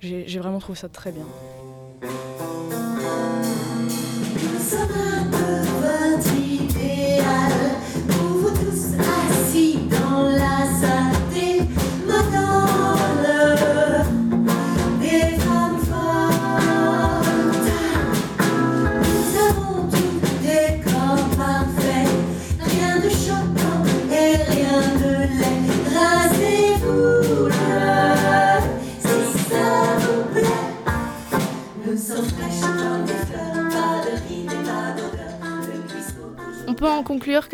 j'ai 0.00 0.38
vraiment 0.38 0.58
trouvé 0.58 0.78
ça 0.78 0.88
très 0.88 1.12
bien. 1.12 1.24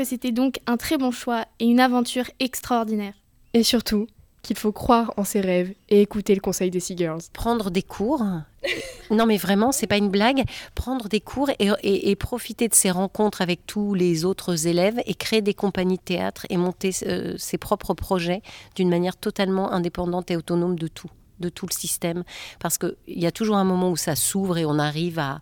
Que 0.05 0.11
c'était 0.11 0.33
donc 0.33 0.61
un 0.67 0.77
très 0.77 0.99
bon 0.99 1.11
choix 1.11 1.45
et 1.59 1.65
une 1.67 1.81
aventure 1.81 2.25
extraordinaire. 2.41 3.15
Et 3.53 3.63
surtout, 3.63 4.07
qu'il 4.43 4.57
faut 4.59 4.73
croire 4.73 5.15
en 5.17 5.25
ses 5.25 5.41
rêves 5.41 5.73
et 5.89 6.03
écouter 6.03 6.35
le 6.35 6.41
conseil 6.41 6.71
des 6.71 6.81
Sea 6.81 6.97
Girls. 6.97 7.23
Prendre 7.33 7.71
des 7.71 7.83
cours. 7.83 8.23
Non 9.11 9.27
mais 9.27 9.37
vraiment, 9.37 9.71
c'est 9.73 9.87
pas 9.87 9.99
une 9.99 10.09
blague. 10.09 10.43
Prendre 10.75 11.11
des 11.11 11.21
cours 11.21 11.51
et, 11.59 11.69
et- 11.83 12.11
et 12.11 12.17
profiter 12.17 12.69
de 12.69 12.75
ces 12.75 12.91
rencontres 12.91 13.43
avec 13.43 13.67
tous 13.67 13.93
les 13.93 14.25
autres 14.25 14.67
élèves 14.67 14.99
et 15.05 15.13
créer 15.15 15.43
des 15.43 15.53
compagnies 15.53 15.99
de 15.99 16.03
théâtre 16.03 16.47
et 16.49 16.57
monter 16.57 16.91
euh, 17.07 17.35
ses 17.37 17.59
propres 17.59 17.93
projets 17.93 18.41
d'une 18.75 18.89
manière 18.89 19.17
totalement 19.19 19.71
indépendante 19.71 20.31
et 20.31 20.37
autonome 20.37 20.79
de 20.79 20.89
tout, 20.89 21.11
de 21.45 21.49
tout 21.51 21.67
le 21.67 21.73
système, 21.75 22.25
parce 22.59 22.79
qu'il 22.79 22.95
y 23.07 23.27
a 23.27 23.33
toujours 23.33 23.57
un 23.57 23.65
moment 23.65 23.91
où 23.91 23.97
ça 23.97 24.17
s'ouvre 24.17 24.59
et 24.59 24.65
on 24.65 24.79
arrive 24.79 25.19
à, 25.19 25.41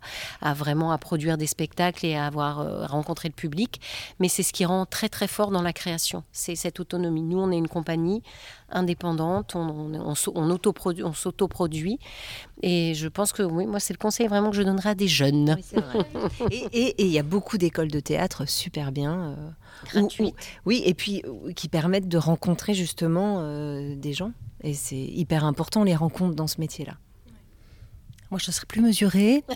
vraiment 0.53 0.91
à 0.91 0.97
produire 0.97 1.37
des 1.37 1.47
spectacles 1.47 2.05
et 2.05 2.15
à 2.15 2.25
avoir 2.27 2.59
euh, 2.59 2.85
rencontré 2.85 3.29
le 3.29 3.33
public. 3.33 3.81
Mais 4.19 4.27
c'est 4.29 4.43
ce 4.43 4.53
qui 4.53 4.65
rend 4.65 4.85
très 4.85 5.09
très 5.09 5.27
fort 5.27 5.49
dans 5.51 5.61
la 5.61 5.73
création, 5.73 6.23
c'est 6.31 6.55
cette 6.55 6.79
autonomie. 6.79 7.21
Nous, 7.23 7.39
on 7.39 7.51
est 7.51 7.57
une 7.57 7.67
compagnie 7.67 8.21
indépendante, 8.69 9.55
on, 9.55 9.61
on, 9.61 9.93
on, 10.11 10.15
s'au- 10.15 10.33
on 10.35 10.49
autoprodu- 10.49 11.03
on 11.03 11.13
s'autoproduit. 11.13 11.99
Et 12.61 12.93
je 12.95 13.07
pense 13.07 13.31
que 13.33 13.43
oui, 13.43 13.65
moi, 13.65 13.79
c'est 13.79 13.93
le 13.93 13.99
conseil 13.99 14.27
vraiment 14.27 14.49
que 14.49 14.55
je 14.57 14.63
donnerais 14.63 14.89
à 14.89 14.95
des 14.95 15.07
jeunes. 15.07 15.57
Et 16.51 16.95
il 16.97 17.07
y 17.11 17.19
a 17.19 17.23
beaucoup 17.23 17.57
d'écoles 17.57 17.91
de 17.91 17.99
théâtre 17.99 18.47
super 18.47 18.91
bien. 18.91 19.35
Où- 19.95 20.31
oui, 20.65 20.81
et 20.85 20.93
puis 20.93 21.23
qui 21.55 21.69
permettent 21.69 22.07
de 22.07 22.17
rencontrer 22.17 22.73
justement 22.73 23.37
euh, 23.39 23.95
des 23.95 24.13
gens. 24.13 24.31
Et 24.63 24.73
c'est 24.73 24.95
hyper 24.97 25.43
important 25.45 25.83
les 25.83 25.95
rencontres 25.95 26.35
dans 26.35 26.47
ce 26.47 26.59
métier-là. 26.61 26.93
Moi, 28.31 28.39
je 28.41 28.49
ne 28.49 28.53
serais 28.53 28.65
plus 28.67 28.81
mesurée. 28.81 29.43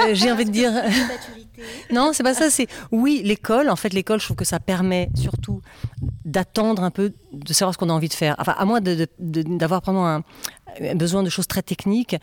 Euh, 0.00 0.12
J'ai 0.12 0.32
envie 0.32 0.44
de 0.44 0.50
dire. 0.50 0.72
non, 1.92 2.10
c'est 2.12 2.24
pas 2.24 2.34
ça. 2.34 2.50
C'est 2.50 2.66
oui, 2.90 3.22
l'école. 3.24 3.70
En 3.70 3.76
fait, 3.76 3.92
l'école, 3.92 4.18
je 4.18 4.24
trouve 4.24 4.36
que 4.36 4.44
ça 4.44 4.58
permet 4.58 5.08
surtout 5.14 5.60
d'attendre 6.24 6.82
un 6.82 6.90
peu, 6.90 7.12
de 7.32 7.52
savoir 7.52 7.74
ce 7.74 7.78
qu'on 7.78 7.90
a 7.90 7.92
envie 7.92 8.08
de 8.08 8.14
faire. 8.14 8.34
Enfin, 8.38 8.54
à 8.58 8.64
moins 8.64 8.80
de- 8.80 8.94
de- 8.94 9.42
de- 9.42 9.56
d'avoir 9.56 9.82
vraiment 9.82 10.08
un, 10.08 10.24
un 10.80 10.94
besoin 10.96 11.22
de 11.22 11.30
choses 11.30 11.46
très 11.46 11.62
techniques. 11.62 12.16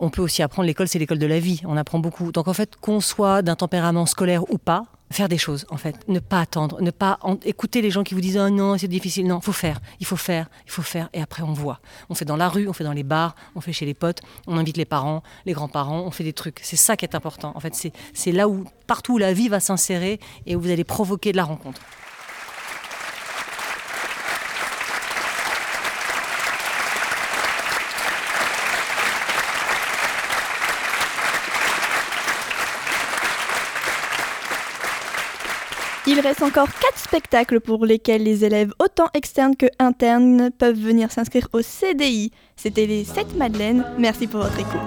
On 0.00 0.10
peut 0.10 0.22
aussi 0.22 0.42
apprendre. 0.42 0.66
L'école, 0.66 0.88
c'est 0.88 0.98
l'école 0.98 1.18
de 1.20 1.26
la 1.26 1.38
vie. 1.38 1.62
On 1.64 1.76
apprend 1.76 2.00
beaucoup. 2.00 2.32
Donc, 2.32 2.48
en 2.48 2.52
fait, 2.52 2.74
qu'on 2.76 3.00
soit 3.00 3.42
d'un 3.42 3.54
tempérament 3.54 4.06
scolaire 4.06 4.50
ou 4.52 4.58
pas, 4.58 4.82
faire 5.14 5.28
des 5.28 5.38
choses. 5.38 5.64
En 5.70 5.76
fait, 5.76 5.96
ne 6.08 6.18
pas 6.18 6.40
attendre, 6.40 6.80
ne 6.80 6.90
pas 6.90 7.18
écouter 7.44 7.80
les 7.82 7.90
gens 7.90 8.02
qui 8.02 8.14
vous 8.14 8.20
disent 8.20 8.36
oh 8.38 8.50
non, 8.50 8.76
c'est 8.76 8.88
difficile. 8.88 9.26
Non, 9.26 9.40
faut 9.40 9.52
faire. 9.52 9.80
Il 10.00 10.06
faut 10.06 10.16
faire. 10.16 10.48
Il 10.66 10.70
faut 10.70 10.82
faire. 10.82 11.08
Et 11.12 11.22
après, 11.22 11.42
on 11.42 11.52
voit. 11.52 11.80
On 12.10 12.14
fait 12.14 12.24
dans 12.24 12.36
la 12.36 12.48
rue, 12.48 12.68
on 12.68 12.72
fait 12.72 12.84
dans 12.84 12.92
les 12.92 13.02
bars, 13.02 13.34
on 13.54 13.60
fait 13.60 13.72
chez 13.72 13.86
les 13.86 13.94
potes, 13.94 14.20
on 14.46 14.58
invite 14.58 14.76
les 14.76 14.84
parents, 14.84 15.22
les 15.46 15.52
grands-parents, 15.52 16.02
on 16.02 16.10
fait 16.10 16.24
des 16.24 16.32
trucs. 16.32 16.60
C'est 16.62 16.76
ça 16.76 16.96
qui 16.96 17.04
est 17.04 17.14
important. 17.14 17.52
En 17.54 17.60
fait, 17.60 17.74
c'est 18.12 18.32
là 18.32 18.48
où 18.48 18.64
partout 18.86 19.14
où 19.14 19.18
la 19.18 19.32
vie 19.32 19.48
va 19.48 19.60
s'insérer 19.60 20.20
et 20.46 20.56
où 20.56 20.60
vous 20.60 20.70
allez 20.70 20.84
provoquer 20.84 21.32
de 21.32 21.36
la 21.36 21.44
rencontre. 21.44 21.80
Il 36.06 36.20
reste 36.20 36.42
encore 36.42 36.68
4 36.68 36.98
spectacles 36.98 37.60
pour 37.60 37.86
lesquels 37.86 38.22
les 38.22 38.44
élèves 38.44 38.72
autant 38.78 39.08
externes 39.14 39.56
que 39.56 39.66
internes 39.78 40.50
peuvent 40.50 40.78
venir 40.78 41.10
s'inscrire 41.10 41.48
au 41.52 41.62
CDI. 41.62 42.30
C'était 42.56 42.86
les 42.86 43.04
7 43.04 43.36
Madeleines. 43.36 43.84
Merci 43.98 44.26
pour 44.26 44.42
votre 44.42 44.58
écoute. 44.58 44.80